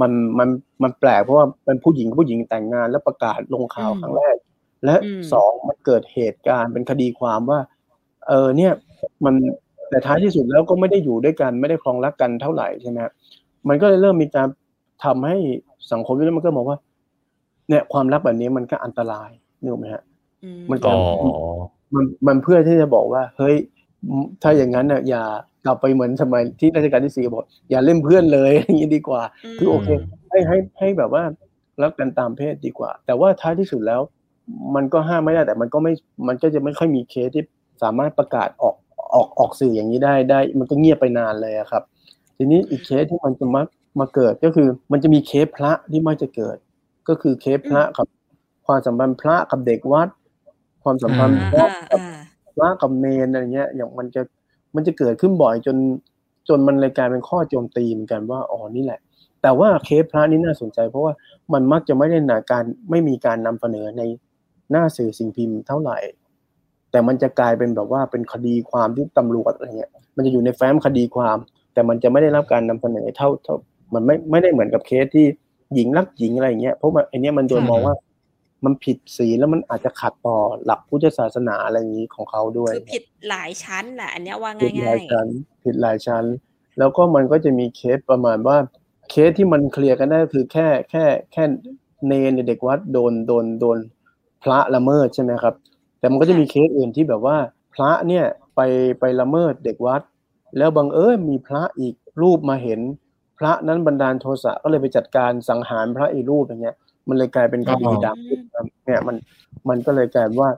[0.00, 0.48] มันมัน
[0.82, 4.36] มันแปลกเพราะว่าเป็นผู้หญิงกับผู้หญิงแต่งงาน แล้วประกาศลงข่าวอืมครั้งแรก
[4.84, 7.60] และอืมสองมันเกิดเหตุการณ์เป็นคดีความว่า
[8.28, 8.72] เออเนี่ย
[9.24, 9.34] มัน
[9.90, 13.12] แต่ท้ายที่สุดแล้วก็ไม่ได้อยู่ด้วยกันไม่ได้ครองรักกันเท่าไหร่ใช่ไหมครับ
[13.68, 14.48] มันก็เลยเริ่มมีการ
[15.04, 15.36] ทำให้
[15.92, 16.78] สังคมนี้มันก็มองว่า
[17.68, 20.02] เนี่ยความรักแบบนี้มันก็อันตรายนึกออกไหมฮะ
[20.44, 21.44] อืมมันก็อ๋อ
[21.94, 23.56] มันมันเพื่อที่จะบอกว่า เฮ้ย
[24.42, 25.22] ถ้าอย่างนั้นน่ะอย่า
[25.66, 29.22] กลับไปเหมือนสมัยที่รัชกาลที่สี่บอกอย่าเล่นเพื่อนเลยอย่างนี้ดีกว่า
[29.58, 29.88] คือโอเค
[30.30, 31.22] ให้ให้ให้แบบว่า
[31.82, 34.00] รักกันตามเพศดีกว่า แต่ว่าท้ายที่สุดแล้ว
[34.74, 35.92] มันก็ห้ามไม่ได้แต่มันก็ไม่
[36.28, 37.44] มันก็จะไม่ค่อยมีเคสที่
[37.82, 38.76] สามารถประกาศออก
[39.14, 41.82] ออกออกสื่ออย่างนี้ได้ได้ มันก็เงียบไปนานเลยอะครับ
[42.36, 43.66] ทีนี้อีกเคสที่มันจะมัก
[44.00, 46.56] มาเกิดก็คือ มันจะมีเคสพระที่มักจะเกิด
[47.08, 48.06] ก็คือเคสพระกับ
[48.66, 50.08] ความสัมพันธ์พระกับเด็กวัด
[50.82, 52.20] ความสัมพันธ์พระอ่ากับอ่า
[52.54, 54.22] พระกับเนนอะไรเงี้ย อย่างมันจะ
[54.74, 55.76] มันจะเกิดขึ้นบ่อยจน
[56.48, 59.00] จนมันเลยกลายเป็นข้อโจมตีเหมือนกันว่าอ๋อนี่แหละ
[59.42, 61.12] แต่ว่าเคสพระนี่น่าสนใจ เพราะว่า
[61.52, 64.02] มันมักจะไม่ได้หนาการไม่มีการนำเสนอใน
[64.70, 65.98] หน้าสื่อสิ่งพิมพ์เท่าไหร่
[66.94, 71.38] แต่มันจะกลายเป็นแบบว่าเป็นคดีความที่ตำรวจอะไรเงี้ย มันจะอยู่ในแฟ้มคดีความ
[71.74, 73.56] แต่มันจะไม่ได้รับการนำเสนอเท่าเท่า
[73.94, 75.26] มันไม่ไม่ได้เหมือนกับเคสที่
[75.74, 77.94] หญิงรักหญิงอะไรเงี้ยเพราะว่าไอเนี้ยมันโดนมองว่า
[78.64, 85.26] มันผิดศีลแล้วมันอาจจะขัดต่อหลักพุทธศาสนาอะไรอย่างนี้ของเขาด้วยคือผิดหลายชั้นแหละอันเนี้ยว่าผิดหง่าลายยชั้น
[85.64, 86.24] ผิดหลายชั้น
[86.78, 88.56] แล้วก็มันก็จะมีเคสประมาณว่า
[89.10, 91.44] เคสที่มันเคลียร์กันได้ก็คือแค่แค่แค่
[92.06, 93.78] เนนเนี่ยเด็กวัดโดนโดนโดน
[94.42, 95.54] พระละเมิดใช่ไหมครับ
[96.04, 97.36] แต่มันก็จะมีเคสอื่นที่แบบว่า
[97.74, 98.24] พระเนี่ย
[98.56, 98.60] ไป
[99.00, 100.02] ไปละเมิดเด็กวัด
[100.58, 102.80] แล้วบังเอิญมีพระอีกรูปมาเห็น
[103.38, 106.76] พระนั้นบันดาลโทสะก็เลยไปจัดการสังหารพระอีกรูปอย่างเงี้ย
[107.08, 109.16] มันเลยกลายเป็นคดีอ๋อดังขึ้นครับเนี่ยมัน
[109.68, 110.50] มันก็เลยกลายเป็นว่า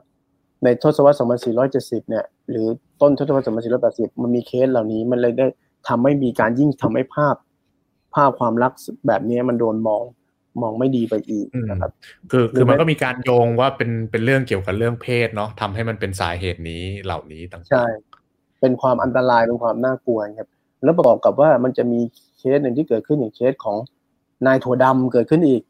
[0.63, 1.17] ในทศวรรษ
[1.63, 2.67] 2470 เนี่ย หรือ
[3.01, 3.45] ต้นทศวรรษ
[3.85, 5.47] 2480 มันมีเคสเหล่านี้ มันเลยได้
[5.87, 7.35] ทำให้มีการยิ่งทำให้ภาพ
[8.15, 8.71] ภาพความรัก
[9.07, 10.03] แบบนี้มันโดนมอง
[10.61, 11.91] มองไม่ดีไปอีกอืมนะครับ
[12.31, 17.85] คือหรือคือมันไม่ก็มีการโยงว่าเป็นเป็นเรื่องเกี่ยวกับเรื่องเพศเนาะทำให้มันเป็นสาเหตุนี้เหล่านี้ต่างๆใช่
[18.61, 20.49] เป็นความอันตรายเป็นความน่ากลัวครับ
[20.83, 21.99] แล้วประกอบกับว่ามันจะมี
[22.37, 23.77] เคสหนึ่งที่เกิดขึ้นอย่างเคสของ
[24.47, 25.61] นายถั่วดำเกิดขึ้นอีก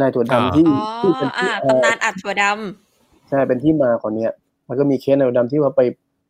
[0.00, 2.44] นายถั่วดำที่อ๋อที่เป็นอ่าที่ตำนานอัดถั่วด
[3.28, 4.32] ใช่เป็นที่มาของเนี้ย
[4.68, 5.80] มันก็มีเคสนายถั่วดำที่ว่าไป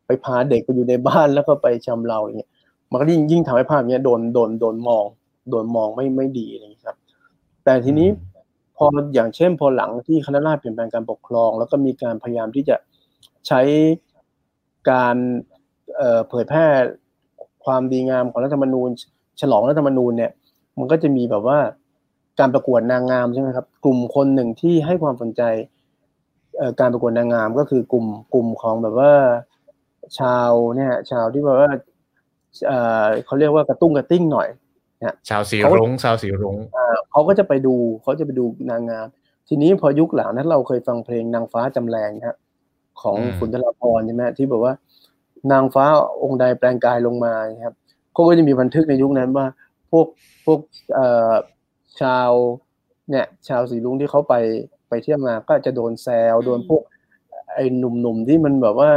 [0.05, 2.49] ไปพาเด็กไปอยู่ในบ้านแล้วก็ไปชำเราอย่างเงี้ย
[2.91, 5.05] มันก็ยิ่งยิ่งทำให้ภาพเนี้ยโดนโดนโดนมอง
[5.49, 6.74] โดนมองไม่ไม่ดีอะไรอย่างเงี้ยครับ
[7.65, 8.09] แต่ทีนี้
[8.77, 12.75] พออย่างเช่นพอหลังที่คณะราษฎรเปลี่ยนแปลงการปกครอง แล้วก็มีการพยายามที่จะ
[13.47, 13.61] ใช้
[14.91, 15.15] การ
[15.95, 16.65] เอ่อเผยแพร่
[17.65, 18.89] ความดีงามของรัฐธรรมนูญ
[19.41, 20.31] ฉลองรัฐธรรมนูญเนี่ย
[20.77, 21.59] มันก็จะมีแบบว่า
[22.39, 25.41] การประกวดนางงามใช่ไหมครับ กลุ่มคนหนึ่งที่ให้ความสนใจ
[26.57, 29.13] เอ่อการประกวดนางงามก็คือกลุ่มกลุ่มของแบบว่า
[30.19, 31.69] ชาวเนี่ยชาวที่แบบว่า
[32.67, 34.47] เอ่อเขาเรียกว่ากระตุ้งกระติ้งหน่อย
[35.29, 36.57] ชาวสีเขารุ้งชาวสีรุ้ง
[37.11, 39.07] เขาก็จะไปดูเขาจะไปดูนางงาม
[39.47, 42.37] ทีนี้พอยุคหลังนั้นเราเคยฟังเพลงนางฟ้าจำแรงนะฮะ
[43.01, 44.73] ของขุนธราพรใช่ไหมที่แบบว่า
[45.51, 45.85] นางฟ้า
[46.23, 47.33] องค์ใดแปลงกายลงมา
[47.65, 47.75] ครับ
[48.13, 49.45] เขาก็จะมีบันทึกในยุคนั้นว่า
[49.91, 50.07] พวก
[50.45, 50.59] พวก
[50.93, 51.33] เอ่อ
[52.01, 52.31] ชาว
[53.09, 54.35] เนี่ยชาวสีลุงที่เขาไป
[54.89, 56.81] ไปเที่ยวมาก็จะโดนแซวโดนพวก
[57.53, 58.91] ไอ้หนุ่มๆที่มันแบบว่า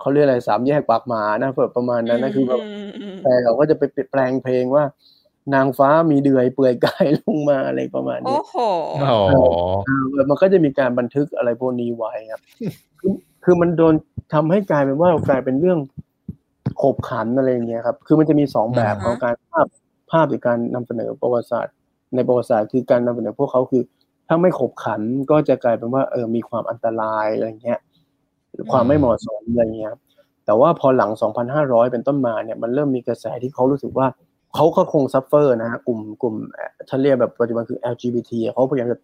[0.00, 2.60] เขาเรียกอะไรสามแยกปากหมานะแบบประมาณำนั้นนะคือแบบ
[3.14, 4.84] มแต่เราก็จะไปแปลงเพลงว่า
[5.54, 8.56] นางฟ้ามีเดือยเปื่อยกายลงมาอะไรประมาณโอ้นี้โห
[9.04, 9.18] อ๋อ
[9.86, 12.40] เออมันก็จะมีการบันทึกอะไรพวกนี้ไว้ครับ
[13.00, 13.12] คือ
[13.44, 13.94] คือมันโดน
[14.34, 15.78] ทำให้กลายเป็นว่ากลายเป็นเรื่อง
[16.82, 19.66] ขบขันอะไรอย่างเงี้ยครับ คือมันจะมีสองแบบอ่าฮะของการภาพ
[20.10, 21.74] ภาพหรือการนำเสนอประวัติศาสตร์
[22.14, 23.82] ในประวัติศาสตร์คือการนำเสนอพวกเขาคือ
[24.28, 27.89] ถ้าไม่ขบขันก็จะกลายเป็นว่าเออมีความอันตรายอะไรเงี้ยห
[28.60, 30.00] รือความไม่เหมาะสมอะไรเงี้ยครับ
[30.46, 31.10] แต่ว่าพอหลัง
[31.50, 34.06] 2,500 เป็นต้นมาเนี่ยมันเริ่มมีกระแสที่เขารู้สึกว่า
[34.54, 38.98] เขาก็คง suffer นะฮะกลุ่มกลุ่มเอ่อถ้าเรียกแบบปัจจุบันคือ LGBT อะเขาพยายามจะ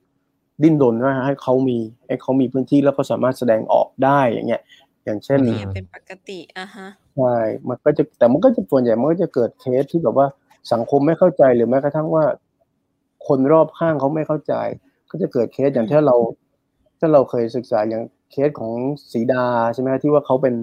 [0.63, 4.63] ดิ้นรนว่าให้เขามีให้เขามีพื้นที่แล้วเขาสามารถแสดงออกได้อย่างเงี้ย
[5.05, 7.37] อย่างเช่นอืมเนี่ยเป็นปกติอะฮะใช่
[7.69, 10.27] มันก็จะแต่มันก็จะส่วนใหญ่มันก็จะเกิดเคสที่แบบว่า
[10.73, 12.25] สังคมไม่เข้าใจหรือแม้กระทั่งว่า
[13.27, 14.55] คนรอบข้างเขาไม่เข้าใจ
[15.11, 16.17] ก็จะเกิดเคสอย่างที่เรา
[16.99, 18.73] ถ้าเราเคยศึกษาอย่าง เคสของ
[19.13, 20.55] สีดาใช่ไหมที่ว่าเขาเป็น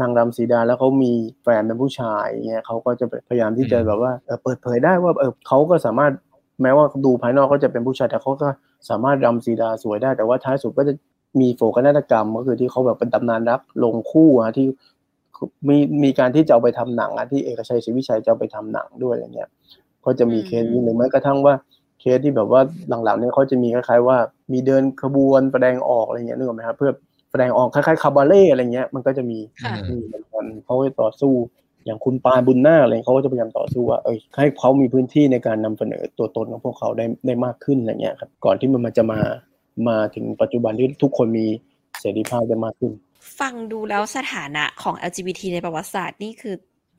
[0.00, 6.12] นางรำสีดาแล้วเขามีแฟนเป็นผู้ชายเงี้ยเขาก็จะพยายามที่จะอืมแบบว่าเออเปิดเผยได้ว่าเออเขาก็สามารถ
[6.62, 8.48] แม้ว่าดูภายนอกเขาจะเป็นผู้ชายแต่เขาก็
[8.90, 10.94] สามารถรำสีดาสวยได้ แต่ว่าท้ายสุดก็จะ
[11.40, 14.66] มีโศกนาฏกรรม ก็คือที่เขาแบบเป็นตำนานรักลงคู่อะที่
[15.68, 19.48] มีมีการที่จะเอาไปทำหนังอะที่เอกชัยศรีวิชัยจะเอาไปทำหนังด้วยอย่างเงี้ย
[20.04, 21.54] ก็จะมีอืมเคสนี้หรือแม้กระทั่งว่า
[22.00, 22.60] เคสที่แบบว่า
[23.04, 24.16] หลังๆเนี่ยเขาจะมีคล้ายๆว่า
[24.52, 26.92] มีเดินขบวนแสดงออกอะไรเงี้ยนึกออกไหมครับเพื่อ
[27.30, 31.32] แสดงออกคล้ายๆคาบาเล่อะไรเงี้ยมันก็จะมีค่ะมีเหมือนกันเขาจะต่อสู้
[31.84, 39.20] อย่างคุณปานบุญนาคอะไรเขาก็จะพยายามต่อสู้ว่าเอ้ยให้เขามีพื้นที่ในการนำเสนอตัวตนของพวกเขาได้ได้มากขึ้นอะไรเงี้ยครับก่อนที่มันจะมา
[39.88, 41.46] มาถึงปัจจุบันที่ทุกคนมี
[42.00, 42.92] เสรีภาพได้มากขึ้น
[43.40, 46.54] ฟังดูแล้วสถานะของ LGBT ในประวัติศาสตร์นี่คือ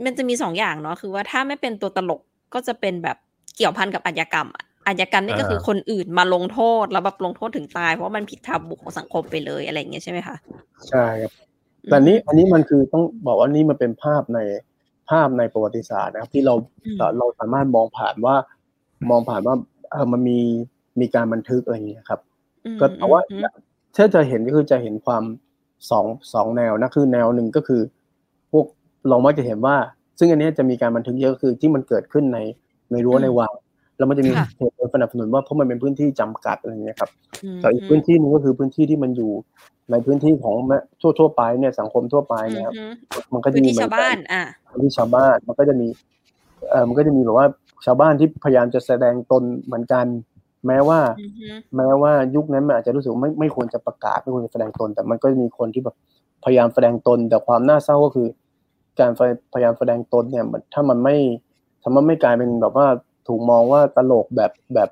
[0.06, 2.22] มันจะมีสองอย่างเนาะคือว่าถ้าไม่เป็นตัวตลก
[2.54, 3.18] ก็จะเป็นแบบ
[3.56, 10.36] เกี่ยวพันกับอาชญากรรมอะ อาชญากรรมนี่ก็คือคนอื่นมาลงโทษแล้วแบบลงโทษถึงตาย เพราะว่ามันผิดทาบุของสังคมไปเลยอะไรอย่างเงี้ยใช่ไหมคะ
[10.89, 11.31] ใช่ครับ
[11.89, 14.39] แต่นี้อันนี้มันคือต้องบอกว่านี่มันเป็นภาพใน
[15.09, 16.53] ภาพในประวัติศาสตร์นะครับ ที่เรา
[16.84, 18.36] อืมเราสามารถมองผ่านว่า
[19.09, 19.55] มองผ่านว่า
[19.91, 20.39] เออมันมี
[20.99, 22.19] มีการบันทึกอะไรอย่างเงี้ยครับ
[22.65, 23.41] อืมก็แต่ว่าอืม
[23.95, 25.23] ถ้าจะเห็นก็คือจะเห็นความ
[25.91, 27.81] สองสองแนวนะคือแนวหนึ่งก็คือ
[28.51, 28.65] พวก
[29.09, 29.75] เรามักจะเห็นว่า
[30.19, 32.39] ซึ่งอันเนี้ยจะมีการบันทึกเยอะคือที่มันเกิดขึ้นใน
[32.91, 33.53] ในรั้วในวัง
[33.97, 37.09] แล้วมันจะมีค่ะเหตุผลสนับสนุนว่าเพราะมันเป็นพื้นที่จำกัดอะไรอย่างเงี้ยครับ
[37.43, 39.31] อืมแต่อีกพื้นที่หนึงก็คือพื้นที่ที่มันอยู่
[39.91, 42.93] ในพื้นที่ของแม่ทั่วทั่วๆไปเนี่ยสังคมทั่วไปอืมเนี่ยครับอืม
[43.33, 45.87] มันก็จะพื้นมีที่เหมือชานวกับ้านนอะพื้นที่ชาวบ้านมันก็จะมี
[46.69, 47.47] เออมันก็จะมีแบบว่า
[47.85, 50.05] ชาวบ้านที่พยายามจะแสดงตนเหมือนกัน
[50.67, 55.95] แม้ว่าอือฮึแม้ว่ายุคนั้นมันอาจจะรู้สึกว่าไม่ไม่ควรจะประกาศไม่ควรจะแสดงตน แต่มันก็จะมีคนที่แบบ
[56.43, 58.27] พยายามแสดงตน แต่ความน่าเศร้าก็คือ
[58.99, 59.11] การ
[59.53, 61.15] พยายามแสดงตนเนี่ยมันถ้ามันไม่
[61.81, 62.87] ถ้ามันไม่กลายเป็นแบบว่า
[63.28, 64.89] ถูกมองว่าตลกแบบแบบ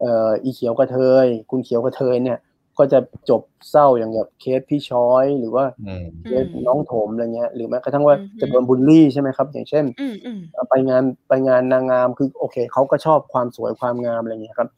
[0.00, 2.38] เอ่ออีเขียวกระเทย คุณเขียวกระเทยเนี่ย
[2.78, 2.98] ก็จะ
[3.30, 10.40] จบเศร้าอย่างแบบเคสพี่ช้อยหรือว่าอืมเคสน้องโถมอะไรเงี้ย หรือแม้กระทั่งว่าอือฮึจะโดนบูลลี่ใช่ไหมครับ อย่างเช่นอืมอืม
[10.70, 14.68] ไปงานไปงานนางงามคือโอเคเขาก็ชอบความสวยความงามอะไรเงี้ยครับ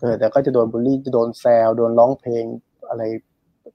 [0.00, 2.44] เออแต่ก็จะโดนบูลลี่จะโดนแซวโดนร้องเพลง
[2.88, 3.02] อะไร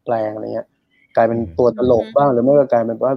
[0.05, 0.67] แปลงอะไรเงี้ย
[1.15, 3.13] กลายเป็นตัวตลกบ้างหรือไม่ก็กลายเป็นว่า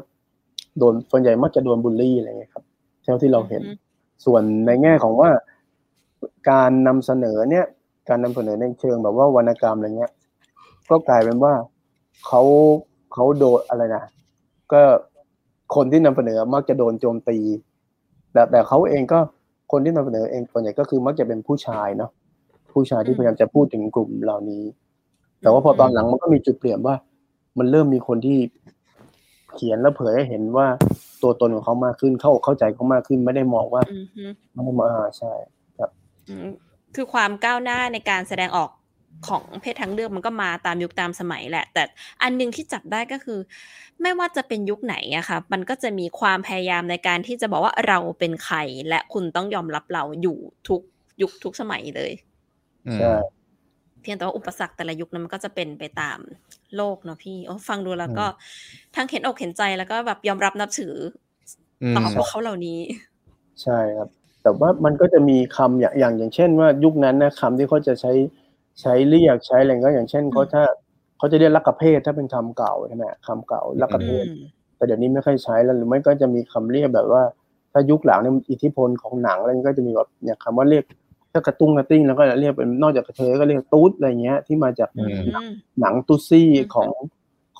[0.78, 2.64] โดนส่วนใหญ่มักจะโดนบูลลี่อะไรเงี้ยครับ
[3.02, 3.62] เท่าที่เราเห็น
[4.24, 5.30] ส่วนในแง่ของว่า
[6.50, 7.66] การนำเสนอเนี่ย
[8.08, 10.12] การนำเสนอในเชิงแบบว่าวรรณกรรมอะไรเงี้ย
[10.90, 11.52] ก็กลายเป็นว่า
[12.26, 12.42] เขา
[13.12, 14.04] เขาโดนอะไรนะ
[14.72, 14.82] ก็
[15.74, 17.38] คนที่นำเสนอมักจะโดนโจมตี
[18.32, 19.18] แต่แต่เขาเองก็
[19.72, 22.10] คนที่นำเสนอเองส่วนใหญ่ก็คือมักจะเป็นผู้ชายเนาะ
[22.72, 24.62] ผู้ชายที่พยายามจะพูดถึงกลุ่มเหล่านี้
[25.40, 26.94] แต่ว่าพอตอนหลังมันก็มีจุดเปลี่ยนว่า
[27.58, 28.38] มันเริ่มมีคนที่
[29.54, 30.66] เขียนแล้วเผยให้เห็นว่า
[31.22, 35.32] ตัวตนของเขามากขึ้นเข้าเข้าใจเขามากขึ้นไม่ได้มองว่าอือฮึไม่ได้มาอ่าใช่
[36.28, 36.48] อืม
[36.94, 38.70] คือความก้าวหน้าในการแสดงออก
[39.28, 41.82] ของเพศทางเลือกมันก็มาตามยุคตามสมัยแหละ แต่
[42.22, 43.38] อันหนึงที่จับได้ก็คือ
[44.02, 48.56] ไม่ว่าจะเป็นยุคไหนอะค่ะมันก็จะมีความพยายามในการที่จะบอกว่าเราเป็นใคร
[48.88, 50.38] และคุณต้องยอมรับเราอยู่
[50.68, 50.80] ทุก
[51.22, 52.12] ยุคทุกสมัยเลย
[52.94, 53.12] ใช่
[54.02, 56.18] เพียงแต่ว่าอุปสรรคแต่ละยุคนั้นมันก็จะเป็นไปตาม
[56.76, 58.26] โลกเนาะพี่โอ้ฟังดูแล้วก็
[58.96, 60.94] ทั้งเห็นอกเห็นใจแล้วก็แบบยอมรับนับถือ
[61.82, 62.80] อืมต่อพวกเขาเหล่านี้
[63.62, 64.08] ใช่ครับ
[64.42, 68.12] แต่ว่ามันก็จะมีคำอย่างอย่างอย่างเช่นว่ายุคนั้นนะคำที่เขาจะใช้
[68.80, 70.64] ใช้เรียกใช้อะไรก็อย่างเช่นเขาถ้า
[71.18, 74.32] เขาจะเรียกลักกะเพศถ้าเป็นคำเก่าใช่ไหมคำเก่าลักกะเพอืศม
[74.76, 77.22] แต่เดี๋ยวนี้ไม่ค่อยใช้แล้วหรือไม่ก็จะมีคำเรียกแบบว่า
[77.72, 80.84] ถ้ายุคหลังเนี่ยอิทธิพลของหนังอะไรก็จะมีแบบอย่างคำว่าเรียก
[81.32, 86.90] ถ้ากระตุ้งกระติ้งแล้วก็เรียกเป็นนอกจากกระเทยก็เรียกตูดอะไรเงี้ย ที่มาจากอืมอืมหนังตุซี่อืมของ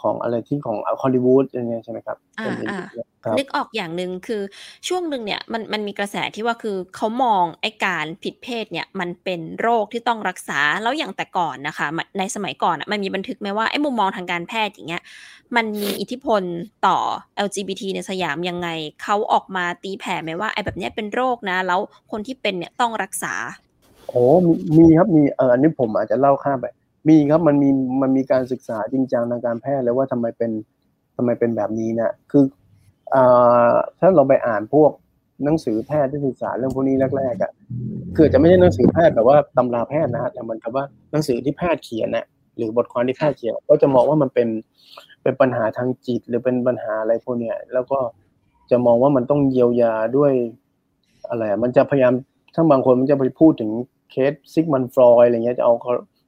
[0.03, 2.81] ของอะไรที่ของฮอลลีวูดอะไรเงี้ยใช่ไหมครับอ่าเป็นอ่า
[3.25, 4.43] ครับนึกออกอย่างหนึ่งคือ
[4.89, 15.03] ช่วงหนึ่งเนี่ยมันมันมีกระแสที่ว่าคือเขามองไอ้การผิดเพศเนี่ยมันเป็นโรคที่ต้องรักษาแล้วอย่างแต่ก่อนนะคะมันในสมัยก่อนอะมันมีบันทึกไหมว่าไอ้มุมมองทางการแพทย์อย่างเงี้ย
[15.57, 16.43] มันมีอิทธิพล
[16.87, 16.99] ต่อ
[17.47, 18.69] LGBT ในสยามยังไง
[19.03, 21.81] เขาออกมาตีแผ่ไหมว่าไอ้แบบเนี้ยเป็นโรคนะ แล้ว
[22.11, 23.35] คนที่เป็นเนี่ยต้องรักษา
[24.09, 26.67] โอ้มีมีครับมีเอออันนี้ผมอาจจะเล่าข้ามไป
[27.09, 27.69] มีครับมันมี
[28.03, 30.51] มันมีการศึกษาจริงจังทางการแพทย์เลยว่าทำไมเป็น
[31.17, 32.45] ทำไมเป็นแบบนี้นะคือ
[33.15, 34.91] อ่าถ้าเราไปอ่านพวก
[35.45, 37.53] หนังสือแพทย์ที่ศึกษาเรื่องพวกนี้แรกๆอะ
[38.17, 42.27] คือจะไม่ใช่หนังสือแพทย์แบบว่าตำราแพทย์นะแต่มันกับว่าหนังสือที่แพทย์เขียนน่ะ
[42.57, 44.49] หรือบทความที่แพทย์เขียนก็จะมองว่ามันเป็น
[45.23, 47.99] เป็นปัญหาทางจิต หรือเป็นปัญหาอะไรพวกเนี้ยแล้วก็
[48.71, 50.33] จะมองว่ามันต้องเยียวยาด้วย
[51.29, 52.13] อะไรอะมันจะพยายาม
[52.55, 53.71] ถ้าบางคนมันจะไปพูดถึง
[54.11, 55.75] เคสซิกมันด์ ฟรอยด์อะไรเงี้ยจะเอา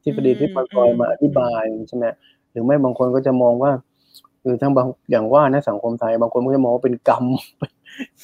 [0.05, 2.05] ทฤษฎีอืมซิกมันด์ ฟรอยด์มาอธิบายใช่ไหม
[2.51, 3.73] หรือไม่บางคนก็จะมองว่า
[4.43, 7.25] คือทั้งบางอย่างว่านะสังคมไทย บางคนก็จะมองว่าเป็นกรรม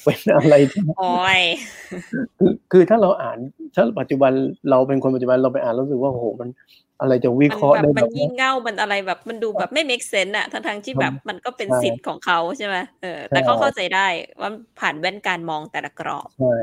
[0.04, 1.42] เป็นอะไรที่โอ้ย
[2.38, 3.38] คือคือถ้าเราอ่าน
[3.74, 4.32] ถ้าปัจจุบัน
[4.70, 6.48] เราเป็นคนปัจจุบันเราไปอ่านแล้วรู้สึกว่าโอ้โหมัน
[7.00, 14.06] อะไรจะวิมันเคราะห์แบบได้มัแบนบยิ่งเง่ามันอะไรแบบมันดูแบบไม่ make sense อะทั้งทที่แบบมันก็เป็นใช่สิทธิ์ของเขาใช่ไหมเออแต่ใช่เขาเข้าใจได้
[14.40, 14.50] ว่า
[14.80, 16.54] ผ่านแว่นการมองแต่ละกรอบใช่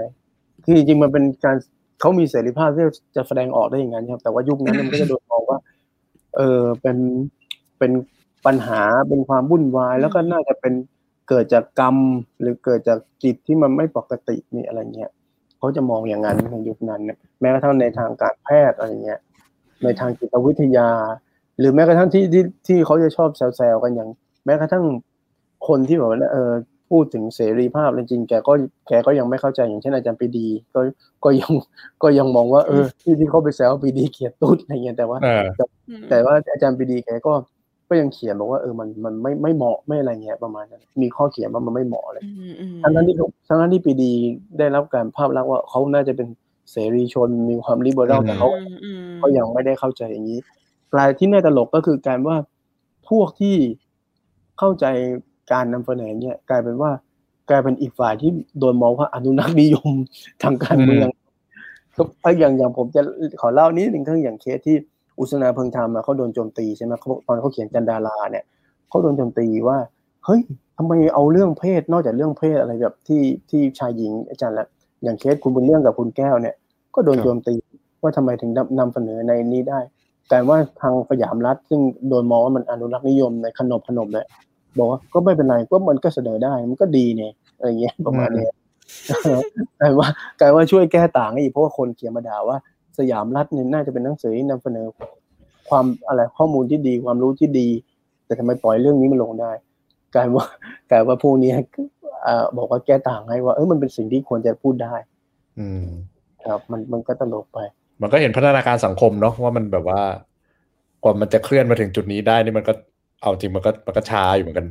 [0.63, 1.55] คือจริงๆมันเป็นการ
[2.00, 2.86] เขามีเสรีภาพที่
[3.16, 5.58] จะแสดงออกได้อย่างนั้นครับ แต่ว่ายุคนั้นมันก็จะโดนมองว่า
[6.38, 6.98] เออเป็น
[7.80, 7.91] เป็น
[8.45, 10.74] ปัญหาเป็นความวุ่นวาย แล้วก็น่าจะเป็น
[11.30, 11.95] เกิดจากกรรม
[12.41, 15.12] หรือเกิดจากจิตที่มันไม่ปกตินี่อะไรเงี้ย
[15.58, 17.02] เขาจะมองอย่างนั้นในยุคนั้น
[17.41, 19.20] แม้กระทั่งในทางการแพทย์อะไรเงี้ย
[19.84, 20.89] ในทางจิตวิทยา
[21.60, 24.10] หรือแม้กระทั่งที่ที่ที่เขาจะชอบแซวๆกันอย่าง
[24.45, 24.84] แม้กระทั่ง
[25.68, 26.52] คนที่แบบว่าเออ
[26.90, 28.54] พูดถึงเสรีภาพจริงๆแกก็
[28.88, 30.80] แกก็ยังไม่เข้าใจอย่างเช่นอาจารย์ปรีดี ก็
[31.24, 31.52] ก็ยัง
[32.04, 35.46] ก็ยังมองว่าเออที่ที่เขาไปแซวปรีดีเขียนตุ๊ดอะไรเงี้ยแต่ว่าเออ
[36.10, 37.34] แต่ว่าอาจารย์ปรีดีแกก็
[37.90, 44.12] ก็ยังเขียนบอกว่าเออมันมันไม่ไม่เหมาะไม่อะไรเงี้ยประมาณนั้นมีข้อเขียนว่ามันไม่เหมาะเลยอืมอืมทั้งนั้นที่เขาทั้งนั้นที่ปรีดี
[44.60, 46.28] ได้รับการภาพลักษณ์ว่าเขาน่าจะเป็น
[46.72, 50.40] เสรีชนมีความริเบอรัลอืมแต่เขาอืมอืมก็ยังไม่ได้เข้าใจอย่างนี้
[50.94, 52.38] กลายที่น่าตลกก็คือการว่า
[53.10, 53.56] พวกที่
[54.60, 54.86] เข้าใจ
[55.52, 56.91] การนำเสนอเนี่ยกลายเป็นว่า
[57.50, 59.93] กลายเป็นอีกฝ่ายที่โดนมองว่าอนุรักษ์นิยม
[60.43, 61.08] ทางการเมือง
[61.95, 63.02] ก็เอาอย่างอย่างผมจะ
[63.41, 64.76] ขอเล่านิดหนึ่งทั้งอย่างเคสที่
[65.20, 68.43] อุศนาเพิงธรรมอะเขาโดนโจมตีใช่ไหมเขาตอนเขาเขียนจันดาราเนี่ย
[68.89, 69.78] เขาโดนโจมตีว่า
[70.26, 70.41] เฮ้ย
[70.78, 74.68] ทำไมเอาเรื่องเพศนอกจากเรื่องเพศอะไรแบบที่ที่ชายหญิงอาจารย์ละ
[75.04, 76.56] อย่างเคสคุณบุญเรื่องกับคุณแก้วเนี่ย
[76.95, 77.54] ก็โดนครับโจมตี
[78.02, 79.80] ว่าทำไมถึงนำนำเสนอในนี้ได้
[80.32, 84.28] กลายว่าทางสยามรัฐซึ่งโดนมองว่ามันอนุรักษ์นิยมในขนบขนบเนี่ย
[84.80, 88.53] บอกว่าก็ไม่เป็นไรก็มันก็เสนอได้มันก็ดีเนี่ยอะไรเงี้ยประมาณเนี้ย
[89.80, 90.07] กลายว่า
[90.39, 92.57] กลายว่าช่วยแก้ต่างให้อีกเพราะว่าคนเขียนมาด่าว่า
[92.97, 94.88] สยามรัฐเนี่ยน่าจะเป็นหนังสือที่นำเสนอ
[95.69, 97.67] ความอะไรข้อมูลที่ดีความรู้ที่ดี
[98.25, 99.51] แต่ทำไมปล่อยเรื่องนี้มันลงได้
[100.15, 100.45] กลายว่า
[100.91, 101.51] กลายว่าพวกนี้
[102.28, 104.95] อ่าบอกว่าแก้ต่างให้ว่าเออมันเป็นสิ่งที่ควรจะพูดได้
[105.59, 105.86] อืม
[106.45, 107.59] ครับ มันมันก็ตลกไป
[108.01, 110.01] มันก็เห็นพัฒนาการสังคมเนาะว่ามันแบบว่า
[111.03, 112.73] กว่ามันจะเคลื่อนมาถึงจุดนี้ได้นี่มันก็
[113.22, 114.68] เอาจริงมันก็มันก็ช้าอยู่เหมือนกัน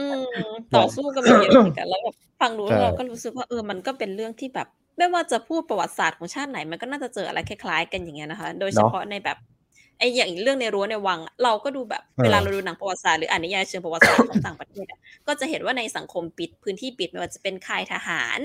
[0.00, 4.68] อืมต่อสู้กันมาเยอะเหมือนกันแล้วแบบฟังดูใช่เราก็รู้สึกว่าเออมันก็เป็นเรื่องที่แบบ
[4.98, 9.38] ไม่ว่าจะพูดประวัติศาสตร์ของชาติไหน มันก็น่าจะเจออะไรคล้ายๆ กันอย่างเงี้ยนะคะ โดยเฉพาะในแบบ
[9.98, 18.38] ไอ้อย่างเรื่องในรั้วในวังอะเราก็ดูแบบเวลาเราดูหนังประวัติศาสตร์หรืออ่านนิยายเชิงประวัติศาสตร์ของต่างประเทศอะก็จะเห็นว่าในสังคมปิดพื้นที่ปิดไม่ว่าจะเป็นค่ายทหาร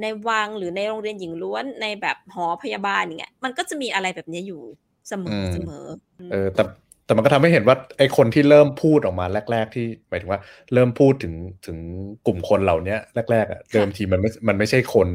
[0.00, 4.62] ในวังหรือในโรงเรียนหญิงล้วนในแบบหอพยาบาลอย่างเงี้ยมันก็จะมีอะไรแบบนี้อยู่
[5.08, 5.84] เสมอมเสมอ
[6.32, 6.62] เออแต่
[7.06, 10.40] แต่มันก็ทำให้เห็นว่าไอ้คนที่เริ่มพูดออกมาแรก ๆ ที่หมายถึงว่า
[10.74, 11.34] เริ่มพูดถึง
[11.66, 11.78] ถึง
[12.26, 12.98] กลุ่มคนเหล่าเนี้ย
[13.32, 15.08] แรกๆอะเดิมทีมันไม่มันไม่ใช่คน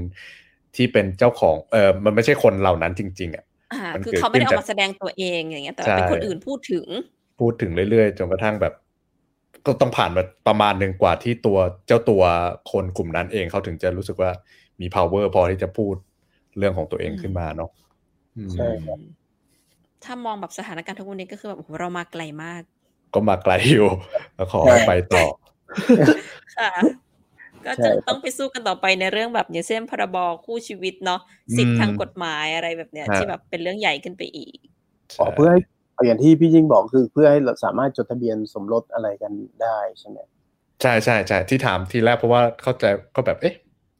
[0.75, 6.87] ที่เป็นเจ้าของเออมันไม่ใช่คนเหล่านั้นจริง ๆอะอ่ามันคือเกิดเขาไม่ได้ขึ้เอานจากมาแสดงตัวเองอย่างเงี้ย แต่ว่าเป็นใช่คนอื่นพูดถึง
[7.39, 8.73] พูดถึงเรื่อยๆจนกระทั่งแบบ
[9.65, 12.23] ก็ต้องผ่านมาประมาณหนึ่งกว่าที่ตัวเจ้าตัว
[12.71, 14.31] คนกลุ่มนั้นเองเขาถึงจะรู้สึกว่า
[14.81, 15.95] มี power พอที่จะพูด
[16.57, 17.69] เรื่องของตัวเองอืมขึ้นมาเนาะ
[18.37, 18.99] อืมใช่ครับ
[20.03, 22.61] ถ้ามองแบบสถานการณ์ทุกวันนี้ก็คือแบบโอ้โหเรามาไกลมาก
[23.13, 23.87] ก็มาไกลอยู่
[24.35, 25.25] แล้วขอให้ไปต่อ
[26.57, 26.71] ค่ะ
[27.65, 31.21] ก็ใช่จะครับต้องไปสู้กันต่อไปในเรื่องแบบอย่างเช่นพรบคู่ชีวิตเนาะ
[31.57, 34.57] สิทธิทางกฎหมายอะไรแบบเนี้ยฮะที่แบบเป็นเรื่องใหญ่ขึ้นไปอีก
[35.19, 35.59] อ๋อเพื่อให้
[36.05, 39.31] อย่างที่พี่ยิ่งบอกคือเพื่อให้เราสามารถจดทะเบียนสมรสอะไรกัน
[39.61, 40.17] ได้ใช่ไหม
[40.81, 42.85] ใช่ใช่ใช่ที่ถามทีแรกเพราะว่าเข้าใจ
[43.15, 43.55] ก็แบบเอ๊ะ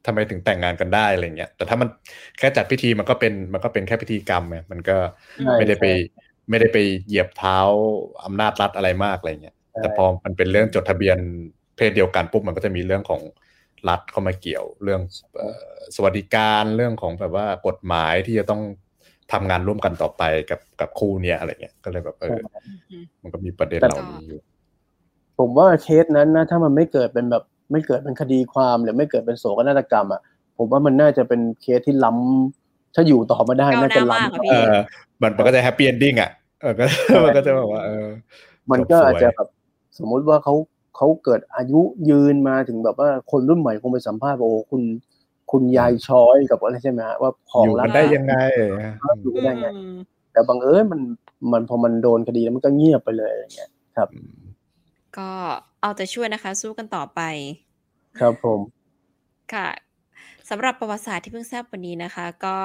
[0.06, 1.88] ทำไมถึงแต่งงานกันได้อะไรเงี้ย แต่ถ้ามัน
[2.38, 4.96] แค่จัดพิธีมันก็เป็นมันก็เป็นแค่พิธีกรรมไงมันก็
[5.44, 7.58] ใช่ไม่ได้ไปใช่ไม่ได้ไปเหยียบเท้า
[8.24, 11.18] อำนาจรัฐอะไรมากอะไรเงี้ยใช่แต่พอมันเป็นเรื่องจดทะเบียน
[11.76, 13.20] เพศเดียวกันปุ๊บมันก็จะมีเรื่องของ
[13.88, 15.00] รัฐเข้ามาเกี่ยวเรื่อง
[15.36, 18.62] เอ่อสวัสดิการเรื่องของแบบว่ากฎหมายที่จะต้อง
[19.32, 22.38] ทำงานร่วมกันต่อไปกับกับคู่เนี้ยอะไรเงี้ย ก็เลยแบบเออ
[23.22, 24.40] มันก็มีประเด็นแต่เหล่านี้อยู่
[25.38, 30.20] ผมว่าเคสนั้นนะถ้ามันไม่เกิดเป็นแบบ ไม่เกิดเป็นคดีความหรือไม่เกิดเป็นโศกนาฏกรรมอะ
[30.56, 34.74] ผมว่ามันน่าจะเป็นเคสที่ล้ำถ้าอยู่ต่อมาได้ก้าวน่าจะหน้ามากล้ำอะพี่เออ
[35.22, 36.84] มันมันก็จะ happy ending อะเออก็
[37.24, 38.06] มันก็จะแบบว่าเออ
[38.70, 39.48] มันก็จบสวยอาจจะแบบ
[39.98, 40.54] สมมุติว่าเขา
[40.96, 44.82] เขาเกิดอายุยืนมาถึงแบบว่าคนรุ่นใหม่คงไปสัมภาษณ์ว่าโอ้คุณ
[45.52, 48.34] คุณยายช้อยกับอะไรใช่ไหมฮะว่าเขาอยู่รักันได้ยังไง
[49.22, 49.96] อยู่กันได้ไงอืม
[50.32, 51.00] แต่บังเอิญมัน
[51.52, 54.08] มันพอมันโดนคดีแล้วมันก็เงียบไปเลยอะไรเงี้ยครับ
[55.18, 55.30] ก็
[55.82, 57.20] เอาใจช่วยนะคะ สู้กันต่อไป
[58.18, 58.60] ครับผม
[59.52, 59.68] ค่ะ
[60.50, 62.56] สำหรับประวัติศาสตร์ที่เพิ่งทราบวันนี้นะคะ ก็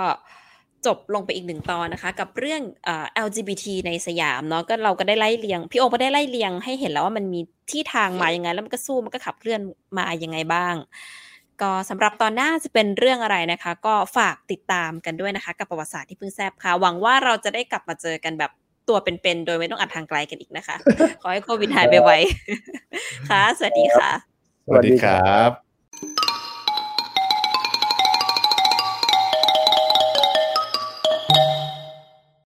[0.85, 7.39] จบลงไปอีกหนึ่งตอนนะคะ กับเรื่องเอ่อ LGBT ในสยามเนาะก็เราก็ได้ไล่เรียง พี่โอก็ได้ไล่เรียงให้เห็นแล้วว่ามันมี
[7.71, 9.59] ที่ทางมายังไง แล้วมันก็สู้มันก็ขับเคลื่อน
[9.97, 10.75] มายังไงบ้าง
[11.61, 18.51] ก็สำหรับตอนหน้าจะเป็นเรื่องอะไรนะคะ ก็ฝากติดตามกันด้วยนะคะ กับประวัติศาสตร์ที่เพิ่งแซบค่ะ หวังว่าเราจะได้กลับมาเจอกันแบบ
[18.89, 20.75] ตัวเป็นๆโดยไม่ต้องอัดทางไกลกันอีกนะคะ
[21.21, 22.11] ขอให้โควิดหายไปไว
[23.29, 24.09] ค่ะ สวัสดีค่ะ
[24.67, 25.66] สวัสดีครับ